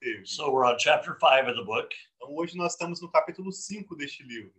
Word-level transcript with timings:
teve. 0.00 0.26
So 0.26 0.50
we're 0.50 0.64
on 0.64 0.76
chapter 0.78 1.16
5 1.20 1.48
of 1.48 1.56
the 1.56 1.64
book. 1.64 1.92
Então 2.16 2.34
hoje 2.34 2.56
nós 2.56 2.72
estamos 2.72 3.00
no 3.00 3.10
capítulo 3.10 3.52
5 3.52 3.96
deste 3.96 4.22
livro. 4.22 4.52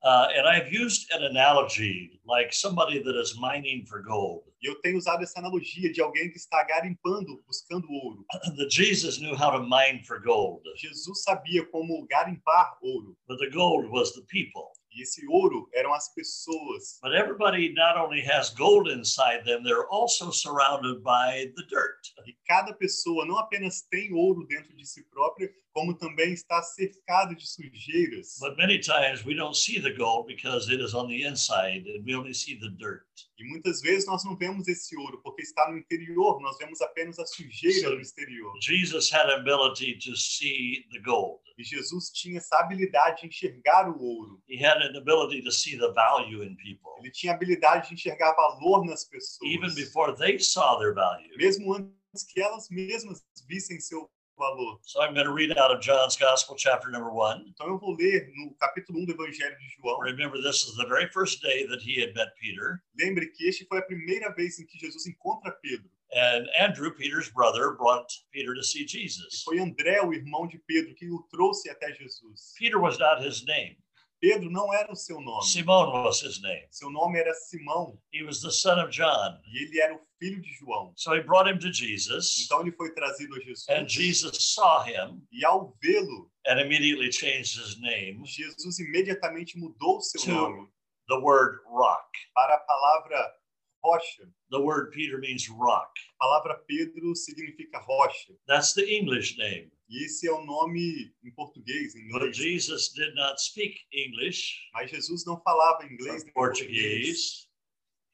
Uh, 0.00 0.28
and 0.36 0.46
I've 0.46 0.72
used 0.72 1.12
an 1.12 1.24
analogy 1.24 2.20
like 2.24 2.52
somebody 2.52 3.02
that 3.02 3.16
is 3.16 3.36
mining 3.38 3.84
for 3.86 4.00
gold. 4.00 4.44
E 4.62 4.68
eu 4.68 4.80
tenho 4.80 4.96
usado 4.96 5.22
essa 5.22 5.40
analogia 5.40 5.92
de 5.92 6.00
alguém 6.00 6.30
que 6.30 6.36
está 6.36 6.62
garimpando, 6.64 7.42
buscando 7.46 7.86
ouro. 7.90 8.24
that 8.56 8.70
Jesus 8.70 9.18
knew 9.18 9.34
how 9.34 9.50
to 9.50 9.60
mine 9.60 10.02
for 10.04 10.20
gold, 10.20 10.62
Jesus 10.76 11.22
sabia 11.24 11.64
como 11.70 12.06
garimpar 12.06 12.78
ouro. 12.80 13.16
but 13.26 13.38
the 13.38 13.50
gold 13.50 13.90
was 13.90 14.12
the 14.14 14.22
people. 14.28 14.70
E 14.98 15.02
esse 15.02 15.24
ouro 15.28 15.68
eram 15.72 15.94
as 15.94 16.12
pessoas. 16.12 16.98
But 17.00 17.12
everybody 17.12 17.72
not 17.72 17.96
only 17.96 18.20
has 18.20 18.50
gold 18.50 18.88
inside 18.88 19.44
them, 19.44 19.62
they're 19.62 19.86
also 19.88 20.32
surrounded 20.32 21.04
by 21.04 21.52
the 21.54 21.64
dirt. 21.68 22.00
E 22.26 22.36
cada 22.48 22.74
pessoa 22.74 23.24
não 23.24 23.38
apenas 23.38 23.82
tem 23.82 24.12
ouro 24.12 24.44
dentro 24.48 24.76
de 24.76 24.84
si 24.84 25.04
própria, 25.04 25.48
como 25.72 25.96
também 25.96 26.32
está 26.32 26.60
cercado 26.62 27.36
de 27.36 27.46
sujeiras. 27.46 28.38
But 28.40 28.56
many 28.56 28.80
times 28.80 29.24
we 29.24 29.34
don't 29.36 29.56
see 29.56 29.80
the 29.80 29.94
gold 29.94 30.26
because 30.26 30.68
it 30.68 30.82
is 30.82 30.94
on 30.94 31.06
the 31.06 31.22
inside 31.22 31.86
and 31.86 32.04
we 32.04 32.16
only 32.16 32.34
see 32.34 32.58
the 32.58 32.70
dirt. 32.70 33.07
E 33.38 33.44
muitas 33.44 33.80
vezes 33.80 34.06
nós 34.06 34.24
não 34.24 34.36
vemos 34.36 34.68
esse 34.68 34.96
ouro 34.96 35.20
porque 35.22 35.42
está 35.42 35.70
no 35.70 35.78
interior, 35.78 36.40
nós 36.40 36.56
vemos 36.58 36.80
apenas 36.80 37.18
a 37.18 37.26
sujeira 37.26 37.90
no 37.90 38.00
exterior. 38.00 38.52
Jesus 38.62 39.10
had 39.12 39.30
ability 39.30 39.98
to 39.98 40.16
see 40.16 40.86
the 40.92 41.00
gold. 41.00 41.40
E 41.58 41.64
Jesus 41.64 42.10
tinha 42.10 42.38
essa 42.38 42.58
habilidade 42.58 43.22
de 43.22 43.26
enxergar 43.26 43.90
o 43.90 44.00
ouro. 44.00 44.40
He 44.48 44.64
had 44.64 44.80
an 44.82 44.96
ability 44.96 45.42
to 45.42 45.50
see 45.50 45.76
the 45.76 45.92
value 45.92 46.42
in 46.44 46.54
people, 46.56 46.92
Ele 46.98 47.10
tinha 47.10 47.32
a 47.32 47.36
habilidade 47.36 47.88
de 47.88 47.94
enxergar 47.94 48.32
valor 48.34 48.84
nas 48.84 49.04
pessoas. 49.04 49.50
even 49.50 49.74
before 49.74 50.14
they 50.16 50.38
saw 50.38 50.78
their 50.78 50.94
value. 50.94 51.36
mesmo 51.36 51.74
antes 51.74 52.24
que 52.32 52.40
elas 52.40 52.68
mesmas 52.70 53.24
vissem 53.48 53.80
seu 53.80 54.08
valor. 54.38 54.78
So 54.82 55.02
I'm 55.02 55.12
going 55.12 55.26
to 55.26 55.32
read 55.32 55.56
out 55.58 55.70
of 55.70 55.80
John's 55.80 56.16
Gospel, 56.16 56.56
chapter 56.56 56.90
number 56.90 57.10
one. 57.10 57.44
Então 57.48 57.66
eu 57.68 57.78
vou 57.78 57.96
ler 57.96 58.30
no 58.34 58.54
capítulo 58.54 59.00
1 59.00 59.06
do 59.06 59.12
Evangelho 59.12 59.56
de 59.58 59.68
João. 59.76 59.98
Remember, 60.00 60.40
this 60.40 60.64
is 60.64 60.76
the 60.76 60.86
very 60.86 61.08
first 61.08 61.42
day 61.42 61.66
that 61.66 61.82
he 61.82 62.00
had 62.00 62.14
met 62.14 62.28
Peter. 62.40 62.80
Lembre 62.98 63.26
que 63.26 63.48
este 63.48 63.66
foi 63.66 63.78
a 63.78 63.82
primeira 63.82 64.32
vez 64.34 64.58
em 64.58 64.66
que 64.66 64.78
Jesus 64.78 65.06
encontra 65.06 65.52
Pedro. 65.62 65.90
And 66.14 66.48
Andrew, 66.58 66.90
Peter's 66.90 67.28
brother, 67.28 67.72
brought 67.72 68.10
Peter 68.32 68.54
to 68.54 68.62
see 68.62 68.86
E 68.86 69.08
foi 69.44 69.58
André, 69.58 70.00
o 70.00 70.14
irmão 70.14 70.46
de 70.46 70.58
Pedro, 70.66 70.94
que 70.94 71.10
o 71.10 71.22
trouxe 71.30 71.68
até 71.68 71.92
Jesus. 71.92 72.54
Peter 72.58 72.78
was 72.78 72.98
not 72.98 73.22
his 73.22 73.44
name, 73.44 73.76
Pedro 74.20 74.50
não 74.50 74.72
era 74.74 74.90
o 74.92 74.96
seu 74.96 75.20
nome. 75.20 75.44
Simon 75.46 75.92
was 76.04 76.20
his 76.22 76.40
name. 76.42 76.66
Seu 76.70 76.90
nome 76.90 77.18
era 77.18 77.32
Simão 77.34 77.96
He 78.12 78.22
was 78.24 78.40
the 78.40 78.50
son 78.50 78.80
of 78.82 78.90
John. 78.90 79.38
e 79.46 79.62
ele 79.64 79.80
era 79.80 79.94
o 79.94 80.00
filho 80.18 80.40
de 80.42 80.52
João. 80.54 80.92
So 80.96 81.14
he 81.14 81.20
brought 81.22 81.48
him 81.48 81.58
to 81.60 81.72
Jesus, 81.72 82.44
Então 82.44 82.60
ele 82.62 82.72
foi 82.72 82.92
trazido 82.94 83.34
a 83.36 83.40
Jesus. 83.40 83.66
and 83.68 83.86
Jesus 83.88 84.52
saw 84.54 84.82
him 84.84 85.22
E 85.30 85.44
ao 85.44 85.76
vê-lo, 85.80 86.30
and 86.46 86.60
immediately 86.60 87.10
changed 87.12 87.56
his 87.60 87.78
name 87.80 88.24
Jesus 88.24 88.78
imediatamente 88.80 89.56
mudou 89.58 89.98
o 89.98 90.00
seu 90.02 90.20
nome 90.34 90.68
the 91.08 91.16
word 91.16 91.58
rock. 91.66 92.08
para 92.34 92.54
a 92.54 92.58
palavra 92.58 93.32
rocha. 93.82 94.24
The 94.50 94.60
word 94.60 94.92
Peter 94.92 95.18
means 95.18 95.48
rock. 95.48 95.90
A 96.20 96.24
palavra 96.24 96.58
Pedro 96.66 97.14
significa 97.14 97.78
rocha. 97.78 98.32
That's 98.46 98.74
the 98.74 98.86
English 98.86 99.36
name. 99.38 99.70
E 99.88 100.04
esse 100.04 100.28
é 100.28 100.32
o 100.32 100.44
nome 100.44 101.12
em 101.24 101.30
português, 101.30 101.94
em 101.94 102.08
But 102.08 102.22
inglês. 102.22 102.36
Jesus 102.36 102.92
did 102.92 103.14
not 103.14 103.40
speak 103.40 103.78
English 103.92 104.68
Mas 104.74 104.90
Jesus 104.90 105.24
não 105.24 105.40
falava 105.40 105.84
inglês 105.86 106.24
nem 106.24 106.32
português. 106.32 107.48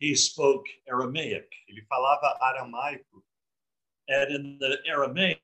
He 0.00 0.14
spoke 0.14 0.68
Aramaic. 0.88 1.48
Ele 1.68 1.82
falava 1.86 2.36
aramaico. 2.40 3.24
And 4.08 4.30
in 4.30 4.58
the 4.58 4.82
Aramaic, 4.86 5.40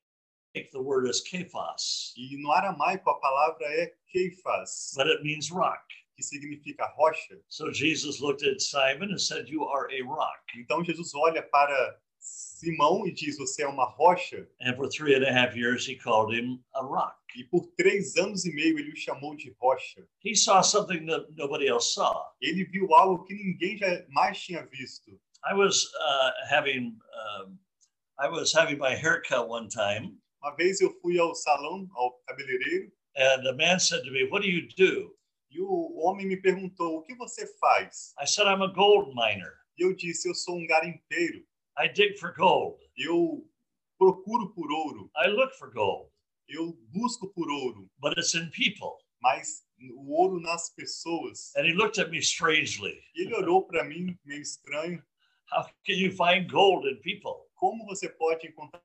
the 0.72 0.82
word 0.82 1.08
is 1.08 1.22
kephas, 1.22 2.12
E 2.16 2.36
no 2.36 2.52
aramaico 2.52 3.08
a 3.08 3.18
palavra 3.18 3.66
é 3.66 3.94
keifas, 4.12 4.92
but 4.94 5.06
it 5.06 5.22
means 5.22 5.50
rock. 5.50 5.82
Que 6.20 6.22
significa 6.22 6.86
rocha. 6.94 7.34
So 7.48 7.72
Jesus 7.72 8.20
looked 8.20 8.42
at 8.42 8.60
Simon 8.60 9.10
and 9.10 9.20
said, 9.20 9.48
You 9.48 9.64
are 9.64 9.88
a 9.90 10.02
rock. 10.02 10.40
Então 10.56 10.84
Jesus 10.84 11.14
olha 11.14 11.42
para 11.42 11.98
Simão 12.18 13.06
e 13.06 13.12
diz: 13.12 13.38
Você 13.38 13.62
é 13.62 13.68
uma 13.68 13.86
rocha. 13.86 14.46
And 14.60 14.76
for 14.76 14.88
three 14.88 15.14
and 15.14 15.24
a 15.24 15.32
half 15.32 15.56
years, 15.56 15.88
he 15.88 15.96
called 15.96 16.34
him 16.34 16.62
a 16.74 16.82
rock. 16.82 17.16
E 17.36 17.44
por 17.44 17.66
três 17.78 18.16
anos 18.16 18.44
e 18.44 18.54
meio 18.54 18.78
ele 18.78 18.92
o 18.92 18.96
chamou 18.96 19.34
de 19.34 19.54
rocha. 19.58 20.06
He 20.22 20.36
saw 20.36 20.62
something 20.62 21.06
that 21.06 21.26
nobody 21.36 21.68
else 21.68 21.94
saw. 21.94 22.34
Ele 22.42 22.64
viu 22.64 22.92
algo 22.94 23.24
que 23.24 23.34
ninguém 23.34 23.78
jamais 23.78 24.38
tinha 24.38 24.66
visto. 24.66 25.18
I 25.42 25.54
was 25.54 25.86
uh, 25.98 26.32
having 26.50 26.98
um, 27.14 27.58
I 28.18 28.28
was 28.28 28.52
having 28.52 28.76
my 28.76 28.94
haircut 28.94 29.48
one 29.48 29.68
time, 29.68 30.20
Uma 30.42 30.54
vez 30.56 30.80
eu 30.80 30.90
fui 31.00 31.18
ao 31.18 31.34
salão, 31.34 31.86
ao 31.94 32.12
cabeleireiro, 32.26 32.90
and 33.14 33.46
a 33.46 33.52
man 33.52 33.78
said 33.78 34.02
to 34.04 34.10
me, 34.10 34.24
"What 34.24 34.42
do 34.42 34.48
you 34.48 34.68
do?" 34.74 35.14
E 35.50 35.60
o 35.60 35.96
homem 35.98 36.26
me 36.26 36.36
perguntou: 36.36 36.98
O 36.98 37.02
que 37.02 37.14
você 37.14 37.46
faz? 37.58 38.14
I 38.20 38.26
said, 38.26 38.46
"I'm 38.46 38.62
a 38.62 38.68
gold 38.68 39.14
miner. 39.14 39.52
E 39.78 39.82
eu 39.84 39.94
disse: 39.94 40.28
Eu 40.28 40.34
sou 40.34 40.56
um 40.56 40.66
garimpeiro. 40.66 41.44
I 41.78 41.88
dig 41.88 42.18
for 42.18 42.34
gold. 42.34 42.78
Eu 42.96 43.46
procuro 43.98 44.50
por 44.54 44.70
ouro. 44.70 45.10
I 45.16 45.28
look 45.28 45.52
for 45.58 45.72
gold, 45.72 46.10
Eu 46.48 46.72
busco 46.88 47.28
por 47.28 47.50
ouro. 47.50 47.90
but 47.98 48.16
it's 48.18 48.34
in 48.34 48.50
people." 48.50 48.98
Mas 49.22 49.64
o 49.96 50.12
ouro 50.12 50.40
nas 50.40 50.70
pessoas. 50.74 51.54
And 51.56 51.66
he 51.66 51.72
looked 51.74 52.00
at 52.00 52.10
me 52.10 52.18
strangely. 52.18 53.02
E 53.14 53.22
ele 53.22 53.34
olhou 53.34 53.62
para 53.66 53.84
mim, 53.84 54.18
meio 54.24 54.40
estranho: 54.40 55.02
How 55.52 55.64
can 55.84 55.94
you 55.94 56.10
find 56.12 56.50
gold 56.50 56.86
in 56.88 56.96
people? 57.02 57.48
Como 57.54 57.84
você 57.84 58.08
pode 58.08 58.46
encontrar 58.46 58.80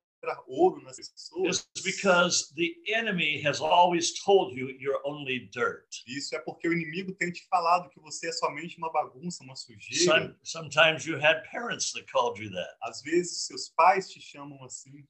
ouro 0.48 0.82
nas 0.82 0.98
pessoas? 0.98 1.68
It's 1.76 1.84
because 1.84 2.54
the 2.56 2.76
enemy 2.88 3.42
has 3.46 3.60
always 3.60 4.14
told 4.24 4.56
you 4.56 4.70
you're 4.80 5.02
only 5.06 5.50
dirt. 5.52 5.88
Isso 6.08 6.36
é 6.36 6.40
porque 6.40 6.68
o 6.68 6.74
inimigo 6.74 7.14
tem 7.14 7.32
te 7.32 7.46
falado 7.48 7.90
que 7.90 8.00
você 8.00 8.30
é 8.30 8.32
somente 8.32 8.78
uma 8.78 8.92
bagunça, 8.92 9.44
uma 9.44 9.56
sujeira. 9.56 10.04
Some, 10.04 10.36
sometimes 10.44 11.06
you 11.06 11.18
had 11.18 11.44
parents 11.52 11.92
that 11.94 12.06
called 12.12 12.42
you 12.42 12.50
that. 12.52 12.76
Às 12.84 13.02
vezes 13.02 13.46
seus 13.46 13.70
pais 13.70 14.10
te 14.10 14.22
chamam 14.22 14.64
assim. 14.64 15.06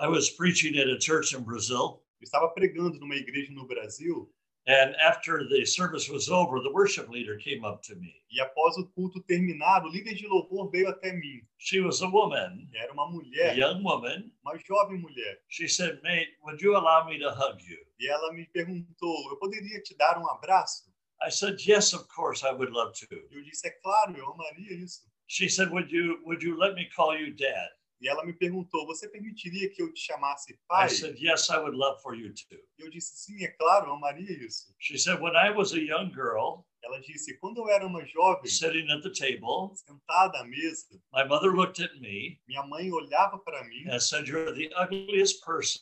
I 0.00 0.08
was 0.08 0.30
preaching 0.30 0.78
at 0.78 0.88
a 0.88 0.98
church 0.98 1.34
in 1.34 1.42
Brazil, 1.42 2.02
Eu 2.22 2.24
estava 2.24 2.48
pregando 2.50 3.00
numa 3.00 3.16
igreja 3.16 3.52
no 3.52 3.66
Brasil 3.66 4.32
and 4.66 4.94
after 4.96 5.46
the 5.48 5.64
service 5.66 6.08
was 6.08 6.28
over, 6.28 6.60
the 6.60 6.70
worship 6.72 7.08
leader 7.08 7.36
came 7.36 7.64
up 7.64 7.82
to 7.82 7.94
me. 7.96 8.14
e 8.30 8.40
após 8.40 8.76
o 8.78 8.86
culto 8.94 9.20
terminar, 9.22 9.84
o 9.84 9.88
líder 9.88 10.14
de 10.14 10.26
louvor 10.26 10.70
veio 10.70 10.88
até 10.88 11.12
mim. 11.12 11.42
She 11.58 11.80
was 11.80 12.00
a 12.02 12.06
woman, 12.08 12.68
Era 12.74 12.92
uma 12.92 13.04
a 13.04 13.52
young 13.54 13.82
woman. 13.82 14.30
uma 14.44 14.58
jovem 14.58 14.98
mulher. 14.98 15.38
She 15.48 15.68
said, 15.68 16.00
Mate, 16.02 16.28
would 16.44 16.62
you 16.62 16.76
allow 16.76 17.04
me 17.04 17.18
to 17.18 17.30
hug 17.30 17.60
you? 17.68 17.78
E 18.00 18.08
ela 18.08 18.32
me 18.32 18.46
perguntou: 18.46 19.30
Eu 19.30 19.36
poderia 19.38 19.80
te 19.82 19.94
dar 19.96 20.18
um 20.18 20.28
abraço? 20.30 20.90
I 21.20 21.30
said, 21.30 21.60
Yes, 21.66 21.92
of 21.92 22.06
course, 22.08 22.42
I 22.42 22.52
would 22.52 22.72
love 22.72 22.92
to. 23.00 23.06
Eu 23.30 23.42
disse: 23.42 23.66
É 23.66 23.70
claro, 23.82 24.16
eu 24.16 24.32
amaria 24.32 24.72
isso. 24.82 25.02
She 25.26 25.48
said, 25.48 25.70
Would 25.70 25.92
you 25.94 26.20
would 26.24 26.44
you 26.44 26.56
let 26.58 26.74
me 26.74 26.88
call 26.94 27.16
you 27.16 27.34
dad? 27.34 27.70
E 28.02 28.08
ela 28.08 28.24
me 28.26 28.32
perguntou: 28.32 28.84
Você 28.86 29.08
permitiria 29.08 29.70
que 29.70 29.80
eu 29.80 29.92
te 29.92 30.00
chamasse 30.00 30.52
I 30.52 30.58
pai? 30.68 30.90
said, 30.90 31.16
Yes, 31.18 31.48
I 31.48 31.58
would 31.58 31.76
love 31.76 32.02
for 32.02 32.14
you 32.14 32.34
to. 32.34 32.56
Eu 32.76 32.90
disse: 32.90 33.16
Sim, 33.16 33.44
é 33.44 33.48
claro, 33.48 33.86
eu 33.86 33.94
amaria 33.94 34.44
isso. 34.44 34.74
She 34.78 34.98
said, 34.98 35.20
When 35.20 35.34
I 35.36 35.50
was 35.50 35.72
a 35.72 35.78
young 35.78 36.10
girl 36.12 36.66
Ela 36.84 37.00
disse: 37.00 37.38
Quando 37.38 37.58
eu 37.58 37.68
era 37.68 37.86
uma 37.86 38.04
jovem, 38.04 38.50
sitting 38.50 38.90
at 38.90 39.02
the 39.02 39.10
table, 39.10 39.72
sentada 39.76 40.40
à 40.40 40.44
mesa, 40.44 41.00
my 41.12 41.24
mother 41.24 41.52
looked 41.52 41.80
at 41.80 41.94
me 42.00 42.40
minha 42.48 42.62
mãe 42.64 42.90
olhava 42.90 43.38
para 43.38 43.62
mim 43.68 43.88
and 43.88 44.00
said, 44.00 44.26
You're 44.26 44.52
the 44.52 44.68
ugliest 44.74 45.44
person 45.44 45.80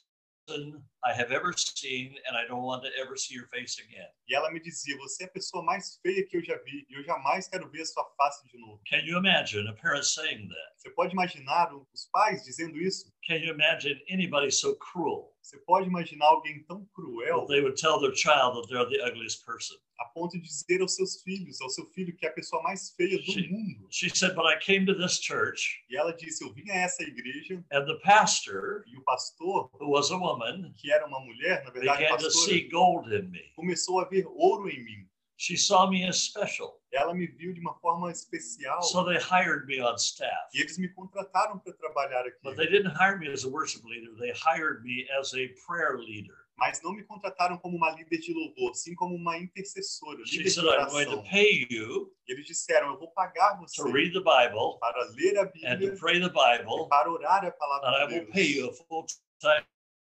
I 1.05 1.13
have 1.15 1.33
ever 1.33 1.53
seen, 1.57 2.15
and 2.27 2.37
I 2.37 2.47
don't 2.47 2.63
want 2.63 2.83
to 2.85 2.91
ever 3.01 3.17
see 3.17 3.35
your 3.35 3.47
face 3.49 3.79
again. 3.79 4.09
e 4.29 4.35
ela 4.35 4.51
me 4.51 4.61
dizia: 4.61 4.97
Você 4.99 5.25
é 5.25 5.27
a 5.27 5.31
pessoa 5.31 5.65
mais 5.65 5.99
feia 6.03 6.27
que 6.27 6.37
eu 6.37 6.45
já 6.45 6.57
vi 6.59 6.87
e 6.89 6.95
eu 6.95 7.05
jamais 7.05 7.49
quero 7.49 7.69
ver 7.71 7.85
sua 7.85 8.05
face 8.17 8.47
de 8.49 8.59
novo. 8.59 8.81
Can 8.89 9.05
you 9.05 9.19
imagine 9.19 9.69
a 9.69 9.75
parent 9.75 10.05
saying 10.05 10.49
that? 10.49 10.73
Você 10.77 10.91
pode 10.91 11.13
imaginar 11.13 11.73
os 11.75 12.09
pais 12.13 12.45
dizendo 12.45 12.79
isso? 12.79 13.13
Can 13.27 13.37
you 13.37 13.53
imagine 13.53 14.01
anybody 14.09 14.51
so 14.51 14.77
cruel 14.77 15.33
Você 15.43 15.59
pode 15.59 15.89
imaginar 15.89 16.27
alguém 16.27 16.63
tão 16.65 16.87
cruel 16.95 17.41
that 17.41 17.49
they 17.49 17.61
would 17.61 17.81
tell 17.81 17.99
their 17.99 18.15
child 18.15 18.55
that 18.55 18.69
they're 18.69 18.89
the 18.89 19.03
ugliest 19.05 19.45
person? 19.45 19.77
A 20.01 20.07
ponto 20.07 20.33
de 20.33 20.41
dizer 20.41 20.81
aos 20.81 20.95
seus 20.97 21.21
filhos, 21.23 21.61
ao 21.61 21.69
seu 21.69 21.85
filho, 21.87 22.17
que 22.17 22.27
é 22.27 22.31
a 22.31 22.33
pessoa 22.33 22.63
mais 22.63 22.91
feia 22.97 23.19
do 23.19 23.33
Sim. 23.33 23.49
mundo? 23.49 23.87
She 23.91 24.09
said, 24.09 24.35
But 24.35 24.47
I 24.47 24.59
came 24.59 24.87
to 24.87 24.95
this 24.95 25.21
church, 25.21 25.85
E 25.91 25.97
ela 25.97 26.13
disse: 26.13 26.43
Eu 26.43 26.53
vim 26.55 26.71
a 26.71 26.77
essa 26.77 27.03
igreja 27.03 27.63
and 27.71 27.85
the 27.85 27.97
pastor, 28.03 28.85
e 28.87 28.97
o 28.97 29.03
pastor, 29.03 29.71
who 29.79 29.91
was 29.91 30.11
a 30.11 30.17
woman, 30.17 30.73
que 30.77 30.91
era 30.91 31.07
uma 31.07 31.21
mulher, 31.21 31.63
na 31.65 31.71
verdade, 31.71 31.99
began 31.99 32.17
to 32.17 32.25
pastora, 32.25 32.45
see 32.47 32.69
gold 32.69 33.15
in 33.15 33.29
me. 33.31 33.53
começou 33.55 34.01
a 34.01 34.05
ver 34.05 34.27
ouro 34.27 34.69
em 34.69 34.83
mim. 34.83 35.07
She 35.37 35.57
saw 35.57 35.87
me 35.89 36.05
as 36.07 36.19
special. 36.23 36.83
Ela 36.93 37.15
me 37.15 37.27
viu 37.27 37.55
de 37.55 37.61
uma 37.61 37.73
forma 37.81 38.11
especial. 38.11 38.83
So 38.83 39.05
they 39.05 39.17
hired 39.17 39.65
me 39.67 39.81
on 39.81 39.97
staff. 39.97 40.51
E 40.55 40.61
eles 40.61 40.77
me 40.77 40.89
contrataram 40.89 41.59
para 41.59 41.73
trabalhar 41.73 42.27
aqui. 42.27 42.37
But 42.43 42.57
they 42.57 42.67
didn't 42.67 42.93
hire 42.95 43.19
me 43.19 43.29
as 43.33 43.45
a 43.45 43.49
worship 43.49 43.83
leader, 43.85 44.15
they 44.19 44.33
hired 44.33 44.83
me 44.83 45.09
as 45.19 45.33
a 45.33 45.49
prayer 45.67 45.97
leader. 45.99 46.37
Mas 46.61 46.83
não 46.83 46.93
me 46.93 47.03
contrataram 47.03 47.57
como 47.57 47.75
uma 47.75 47.91
líder 47.93 48.19
de 48.19 48.35
louvor, 48.35 48.75
sim 48.75 48.95
como 48.95 49.15
uma 49.15 49.39
intercessora, 49.39 50.23
She 50.27 50.37
líder 50.37 50.45
de 50.45 50.51
said, 50.51 50.67
oração. 50.67 51.25
eles 52.29 52.47
disseram: 52.47 52.89
Eu 52.91 52.99
vou 52.99 53.11
pagar 53.13 53.59
você 53.59 53.83
to 53.83 53.91
read 53.91 54.13
the 54.13 54.19
Bible 54.19 54.79
para 54.79 55.03
ler 55.15 55.39
a 55.39 55.43
and 55.45 55.47
Bíblia 55.53 55.93
to 55.93 55.99
pray 55.99 56.21
the 56.21 56.27
e 56.27 56.29
Bible, 56.29 56.87
para 56.91 57.11
orar 57.11 57.43
a 57.47 57.51
palavra 57.51 58.07
de 58.09 58.31
Deus. 58.31 58.85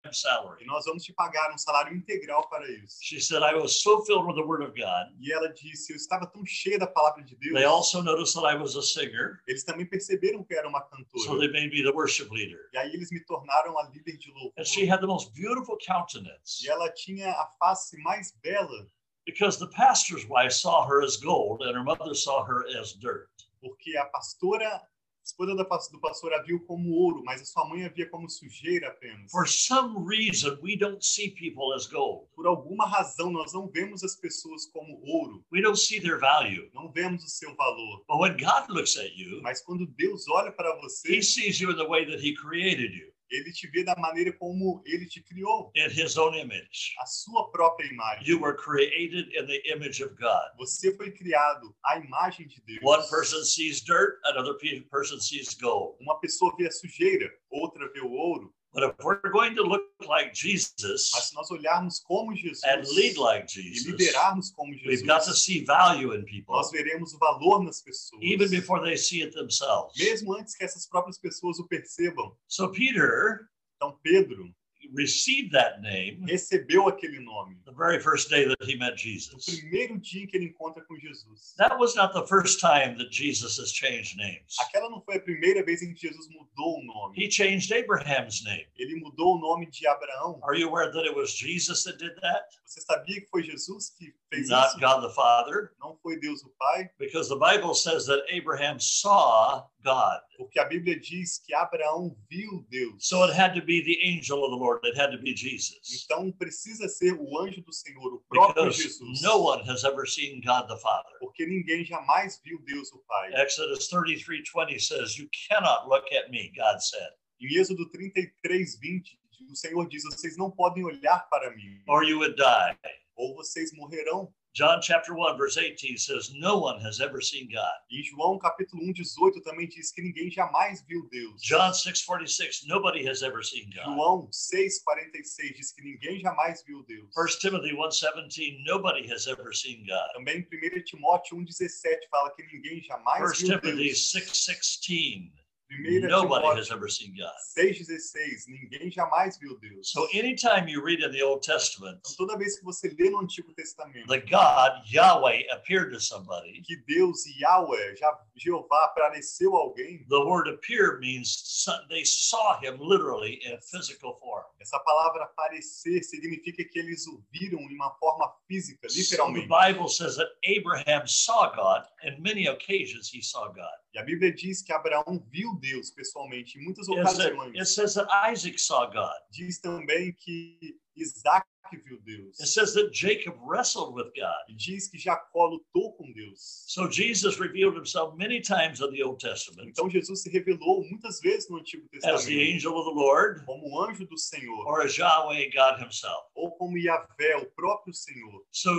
Time 0.04 0.12
e 0.12 0.16
salary. 0.16 0.64
nós 0.66 0.84
vamos 0.84 1.02
te 1.02 1.12
pagar 1.12 1.52
um 1.52 1.58
salário 1.58 1.96
integral 1.96 2.46
para 2.48 2.68
isso. 2.70 2.98
She 3.02 3.20
said, 3.20 3.42
I 3.42 3.54
was 3.54 3.82
so 3.82 4.02
filled 4.04 4.26
with 4.26 4.34
the 4.36 4.42
Word 4.46 4.62
of 4.62 4.74
God. 4.74 5.12
E 5.20 5.32
ela 5.32 5.48
disse: 5.52 5.92
Eu 5.92 5.96
estava 5.96 6.26
tão 6.26 6.44
cheia 6.44 6.78
da 6.78 6.86
palavra 6.86 7.22
de 7.22 7.34
Deus. 7.36 7.54
They 7.54 7.64
also 7.64 8.02
noticed 8.02 8.34
that 8.34 8.46
I 8.46 8.56
was 8.56 8.76
a 8.76 8.82
singer, 8.82 9.40
Eles 9.46 9.64
também 9.64 9.86
perceberam 9.86 10.44
que 10.44 10.54
eu 10.54 10.58
era 10.58 10.68
uma 10.68 10.80
so 10.80 10.88
cantora. 10.90 11.38
they 11.40 11.48
made 11.52 11.70
me 11.74 11.82
the 11.82 11.92
worship 11.92 12.28
leader. 12.30 12.68
E 12.72 12.78
aí 12.78 12.92
eles 12.92 13.10
me 13.10 13.20
tornaram 13.24 13.78
a 13.78 13.88
líder 13.88 14.16
de 14.18 14.30
louvor. 14.32 14.52
And 14.58 14.64
she 14.64 14.86
had 14.90 15.00
the 15.00 15.06
most 15.06 15.32
beautiful 15.34 15.78
countenance 15.84 16.62
E 16.64 16.68
ela 16.68 16.90
tinha 16.92 17.30
a 17.30 17.46
face 17.58 17.96
mais 18.02 18.32
bela, 18.42 18.86
because 19.26 19.58
the 19.58 19.68
pastor's 19.74 20.26
wife 20.28 20.52
saw 20.52 20.86
her 20.86 21.02
as 21.02 21.16
gold 21.16 21.62
and 21.62 21.72
her 21.74 21.82
mother 21.84 22.14
saw 22.14 22.44
her 22.44 22.64
as 22.78 22.92
dirt. 22.94 23.28
porque 23.60 23.96
a 23.96 24.04
pastora, 24.06 24.82
esposa 25.24 25.54
do 25.54 26.00
pastor 26.00 26.32
a 26.34 26.42
viu 26.42 26.60
como 26.60 26.90
ouro, 26.90 27.22
mas 27.24 27.40
a 27.40 27.44
sua 27.44 27.64
mãe 27.68 27.84
a 27.84 27.88
via 27.88 28.08
como 28.10 28.28
sujeira 28.28 28.88
apenas. 28.88 29.30
For 29.30 29.48
some 29.48 30.04
reason, 30.06 30.58
we 30.62 30.76
don't 30.76 31.04
see 31.04 31.30
people 31.30 31.72
as 31.74 31.86
gold. 31.86 32.28
Por 32.34 32.46
alguma 32.46 32.86
razão, 32.86 33.30
nós 33.30 33.52
não 33.52 33.68
vemos 33.68 34.04
as 34.04 34.14
pessoas 34.16 34.66
como 34.66 35.00
ouro, 35.04 35.44
We 35.50 35.62
don't 35.62 35.78
see 35.78 36.00
their 36.00 36.18
value. 36.18 36.68
não 36.74 36.92
vemos 36.92 37.24
o 37.24 37.28
seu 37.28 37.54
valor. 37.56 38.04
But 38.06 38.18
when 38.20 38.36
God 38.36 38.68
looks 38.68 38.96
at 38.96 39.12
you, 39.16 39.40
Mas 39.42 39.62
quando 39.62 39.86
Deus 39.86 40.28
olha 40.28 40.52
para 40.52 40.76
você, 40.80 41.16
He 41.16 41.22
sees 41.22 41.58
you 41.60 41.70
in 41.70 41.76
the 41.76 41.86
way 41.86 42.04
that 42.06 42.20
He 42.22 42.34
created 42.34 42.92
you, 42.94 43.12
ele 43.36 43.52
te 43.52 43.66
vê 43.68 43.84
da 43.84 43.94
maneira 43.96 44.32
como 44.38 44.82
ele 44.86 45.06
te 45.06 45.22
criou, 45.22 45.70
in 45.74 45.86
His 45.88 46.16
own 46.16 46.34
image. 46.34 46.94
a 47.00 47.06
sua 47.06 47.50
própria 47.50 47.86
imagem. 47.90 48.26
You 48.28 48.40
were 48.40 48.56
created 48.56 49.28
in 49.34 49.46
the 49.46 49.60
image 49.72 50.02
of 50.02 50.14
God. 50.16 50.56
Você 50.58 50.94
foi 50.96 51.10
criado 51.10 51.74
à 51.84 51.98
imagem 51.98 52.46
de 52.48 52.60
Deus. 52.62 52.80
One 52.82 53.02
person 53.08 53.42
sees 53.44 53.80
dirt, 53.82 54.18
another 54.24 54.54
pe- 54.58 54.82
person 54.90 55.18
sees 55.20 55.54
gold. 55.54 55.96
Uma 56.00 56.18
pessoa 56.20 56.54
vê 56.56 56.66
a 56.66 56.70
sujeira, 56.70 57.30
outra 57.50 57.90
vê 57.92 58.00
o 58.00 58.10
ouro. 58.10 58.54
But 58.74 58.82
if 58.82 59.04
we're 59.04 59.30
going 59.30 59.54
to 59.54 59.62
look 59.62 59.84
like 60.08 60.30
Mas 60.30 60.38
Jesus 60.38 61.10
se 61.12 61.34
nós 61.34 61.48
olharmos 61.50 62.00
como 62.00 62.34
Jesus 62.34 62.62
and 62.64 62.82
lead 62.94 63.16
like 63.16 63.46
e 63.58 63.62
Jesus, 63.62 63.86
liderarmos 63.86 64.50
como 64.50 64.72
we've 64.84 65.06
got 65.06 65.20
to 65.20 65.26
Jesus, 65.26 65.44
see 65.44 65.64
value 65.64 66.12
in 66.12 66.24
people, 66.24 66.56
nós 66.56 66.70
veremos 66.72 67.14
o 67.14 67.18
valor 67.18 67.62
nas 67.62 67.80
pessoas. 67.80 68.20
even 68.20 68.50
before 68.50 68.82
they 68.82 68.96
see 68.96 69.22
it 69.22 69.32
themselves. 69.32 69.96
Mesmo 69.96 70.34
antes 70.36 70.56
que 70.56 70.64
essas 70.64 70.86
próprias 70.86 71.18
pessoas 71.18 71.58
o 71.60 71.68
percebam. 71.68 72.36
So 72.48 72.68
Peter 72.70 73.48
Então 73.76 73.98
Pedro 74.02 74.52
received 74.94 75.52
that 75.52 75.80
name 75.80 76.24
recebeu 76.26 76.88
aquele 76.88 77.22
nome 77.22 77.56
the 77.64 77.72
very 77.72 78.00
first 78.00 78.30
day 78.30 78.44
that 78.46 78.56
he 78.62 78.76
met 78.76 78.96
Jesus. 78.96 79.44
primeiro 79.44 79.98
dia 79.98 80.22
em 80.22 80.26
que 80.26 80.36
ele 80.36 80.46
encontra 80.46 80.82
com 80.84 80.96
Jesus. 80.98 81.54
That 81.58 81.78
was 81.78 81.94
not 81.94 82.12
the 82.12 82.26
first 82.26 82.60
time 82.60 82.96
that 82.98 83.10
Jesus 83.10 83.58
has 83.58 83.72
changed 83.72 84.16
names. 84.16 84.56
Aquela 84.60 84.88
não 84.88 85.00
foi 85.02 85.16
a 85.16 85.20
primeira 85.20 85.64
vez 85.64 85.82
em 85.82 85.92
que 85.92 86.00
Jesus 86.08 86.28
mudou 86.28 86.80
o 86.80 86.84
nome. 86.84 87.16
He 87.18 87.30
changed 87.30 87.72
Abraham's 87.72 88.42
name. 88.44 88.66
Ele 88.76 88.96
mudou 88.96 89.36
o 89.36 89.38
nome 89.38 89.66
de 89.66 89.86
Abraão. 89.86 90.40
Are 90.44 90.58
you 90.58 90.68
aware 90.68 90.90
that 90.92 91.04
it 91.04 91.14
was 91.14 91.34
Jesus 91.34 91.84
that 91.84 91.98
did 91.98 92.14
that? 92.20 92.46
Você 92.64 92.80
sabia 92.80 93.20
que 93.20 93.26
foi 93.28 93.42
Jesus 93.42 93.90
que 93.90 94.14
fez 94.32 94.48
Not 94.48 94.68
isso? 94.68 94.80
God 94.80 95.02
the 95.02 95.14
Father? 95.14 95.72
Não 95.80 95.96
foi 96.02 96.18
Deus 96.18 96.42
o 96.44 96.50
Pai? 96.58 96.90
Because 96.98 97.28
the 97.28 97.36
Bible 97.36 97.74
says 97.74 98.06
that 98.06 98.24
Abraham 98.30 98.78
saw 98.78 99.66
God. 99.84 100.20
Porque 100.38 100.58
a 100.58 100.64
Bíblia 100.64 100.98
diz 100.98 101.38
que 101.38 101.54
Abraão 101.54 102.16
viu 102.28 102.66
Deus. 102.70 103.06
So 103.06 103.22
it 103.24 103.38
had 103.38 103.54
to 103.54 103.64
be 103.64 103.82
the 103.82 103.98
angel 104.02 104.42
of 104.44 104.50
the 104.50 104.56
Lord. 104.56 104.80
It 104.84 104.98
had 104.98 105.10
to 105.12 105.18
be 105.18 105.34
Jesus. 105.34 106.04
Então 106.04 106.32
precisa 106.32 106.88
ser 106.88 107.12
o 107.12 107.38
anjo 107.38 107.62
do 107.62 107.72
Senhor, 107.72 108.14
o 108.14 108.24
próprio 108.28 108.64
Because 108.64 108.82
Jesus. 108.82 109.22
no 109.22 109.38
one 109.38 109.62
has 109.68 109.84
ever 109.84 110.06
seen 110.06 110.40
God 110.40 110.66
the 110.68 110.78
Father. 110.78 111.12
Porque 111.20 111.46
ninguém 111.46 111.84
jamais 111.84 112.40
viu 112.42 112.58
Deus 112.64 112.90
o 112.92 112.98
Pai. 113.06 113.32
Exodus 113.34 113.88
33:20 113.90 114.80
says, 114.80 115.16
You 115.18 115.28
cannot 115.48 115.86
look 115.88 116.10
at 116.12 116.30
me, 116.30 116.50
God 116.56 116.80
said, 116.80 117.10
Em 117.40 117.58
Êxodo 117.58 117.88
33, 117.90 118.78
20, 118.80 119.18
o 119.50 119.56
Senhor 119.56 119.86
diz: 119.88 120.02
Vocês 120.04 120.36
não 120.38 120.50
podem 120.50 120.84
olhar 120.84 121.28
para 121.28 121.54
mim, 121.54 121.82
or 121.86 122.02
you 122.04 122.18
would 122.18 122.36
die. 122.36 122.78
ou 123.16 123.34
vocês 123.36 123.72
morrerão. 123.74 124.32
John 124.54 124.80
chapter 124.80 125.14
1, 125.14 125.36
verse 125.36 125.56
18 125.56 125.98
says, 125.98 126.32
No 126.36 126.58
one 126.58 126.80
has 126.80 127.00
ever 127.00 127.20
seen 127.20 127.50
God. 127.52 127.74
E 127.90 128.04
João 128.04 128.38
capítulo 128.38 128.84
1, 128.84 128.92
18 128.92 129.40
também 129.42 129.66
diz 129.66 129.90
que 129.90 130.00
ninguém 130.00 130.30
jamais 130.30 130.80
viu 130.86 131.08
Deus. 131.10 131.42
John 131.42 131.72
6:46, 131.72 132.64
nobody 132.68 133.04
has 133.04 133.24
ever 133.24 133.42
seen 133.42 133.68
God. 133.74 133.96
João 133.96 134.28
6,46 134.30 135.56
diz 135.56 135.72
que 135.72 135.82
ninguém 135.82 136.20
jamais 136.20 136.62
viu 136.64 136.84
Deus. 136.84 137.12
1 137.16 137.40
Timothy 137.40 137.72
1:17, 137.72 138.62
nobody 138.64 139.12
has 139.12 139.26
ever 139.26 139.52
seen 139.52 139.84
God. 139.86 140.12
Também 140.14 140.38
em 140.38 140.46
1 140.46 140.84
Timóteo 140.84 141.36
1,17 141.36 142.08
fala 142.08 142.30
que 142.36 142.44
ninguém 142.44 142.78
1 142.78 142.84
jamais 142.84 143.40
viu 143.40 143.48
Timothy 143.48 143.86
Deus. 143.86 144.12
6:16, 144.12 145.32
1 145.82 146.08
nobody 146.08 146.58
has 146.58 146.70
ever 146.70 146.88
seen 146.88 147.14
God. 147.16 147.32
6,16 147.58 148.46
ninguém 148.48 148.90
jamais 148.90 149.38
viu 149.38 149.58
Deus. 149.58 149.90
So 149.90 150.06
anytime 150.14 150.68
you 150.68 150.82
read 150.82 151.00
in 151.02 151.10
the 151.12 151.22
Old 151.22 151.42
Testament 151.42 151.98
Então, 152.00 152.26
toda 152.26 152.36
vez 152.38 152.58
que 152.58 152.64
você 152.64 152.88
lê 152.98 153.10
no 153.10 153.20
Antigo 153.20 153.52
Testamento 153.54 154.06
the 154.08 154.20
God 154.20 154.82
Yahweh 154.86 155.42
appeared 155.52 155.92
to 155.92 156.00
somebody, 156.00 156.62
que 156.62 156.76
Deus, 156.86 157.24
Yahweh, 157.38 157.94
Jeová, 158.36 158.84
apareceu 158.84 159.56
a 159.56 159.60
alguém, 159.60 160.04
the 160.08 160.18
word 160.24 160.48
appear 160.48 160.98
means 161.00 161.64
they 161.88 162.04
saw 162.04 162.58
him 162.60 162.76
literally 162.78 163.40
in 163.44 163.58
physical 163.60 164.14
form. 164.16 164.44
essa 164.60 164.78
palavra 164.80 165.24
aparecer 165.24 166.02
significa 166.02 166.64
que 166.64 166.78
eles 166.78 167.06
o 167.06 167.22
viram 167.32 167.60
em 167.60 167.74
uma 167.74 167.90
forma 167.98 168.32
física, 168.48 168.88
So 168.88 168.94
the 168.94 169.00
literalmente. 169.02 169.48
Bible 169.48 169.88
says 169.88 170.16
that 170.16 170.28
Abraham 170.44 171.06
saw 171.06 171.50
God, 171.54 171.86
and 172.02 172.18
many 172.20 172.46
occasions 172.46 173.08
he 173.12 173.22
saw 173.22 173.48
God. 173.48 173.83
E 173.94 173.98
a 173.98 174.02
Bíblia 174.02 174.32
diz 174.32 174.60
que 174.60 174.72
Abraão 174.72 175.24
viu 175.30 175.54
Deus 175.60 175.90
pessoalmente 175.90 176.58
em 176.58 176.64
muitas 176.64 176.88
ocasiões. 176.88 177.54
it 177.54 177.66
says 177.66 177.94
that 177.94 178.08
Isaac 178.32 178.60
saw 178.60 178.86
God. 178.90 179.14
Diz 179.30 179.60
também 179.60 180.12
que 180.12 180.76
Isaac 180.96 181.46
viu 181.84 182.00
Deus. 182.04 182.38
It 182.40 182.48
says 182.48 182.74
that 182.74 182.92
Jacob 182.92 183.34
wrestled 183.40 183.94
with 183.94 184.12
God. 184.14 184.44
E 184.48 184.54
diz 184.54 184.88
que 184.88 184.98
Jacó 184.98 185.46
lutou 185.46 185.92
com 185.94 186.12
Deus. 186.12 186.64
So 186.68 186.88
Jesus 186.90 187.38
revealed 187.38 187.76
himself 187.76 188.16
many 188.16 188.40
times 188.40 188.80
in 188.80 188.90
the 188.92 189.02
Old 189.02 189.18
Testament 189.18 189.68
Então 189.68 189.88
Jesus 189.88 190.22
se 190.22 190.30
revelou 190.30 190.84
muitas 190.88 191.20
vezes 191.20 191.48
no 191.48 191.58
Antigo 191.58 191.84
as 191.84 192.00
the 192.02 192.10
Testamento 192.12 192.54
angel 192.54 192.76
of 192.76 192.84
the 192.84 192.94
Lord 192.94 193.44
como 193.44 193.80
anjo 193.80 194.06
do 194.06 194.18
Senhor 194.18 194.66
or 194.66 194.82
as 194.82 194.96
Yahweh 194.96 195.50
God 195.50 195.80
himself. 195.80 196.24
ou 196.34 196.52
como 196.52 196.76
Yahvé, 196.78 197.36
o 197.36 197.46
próprio 197.52 197.92
Senhor. 197.94 198.44
So 198.50 198.70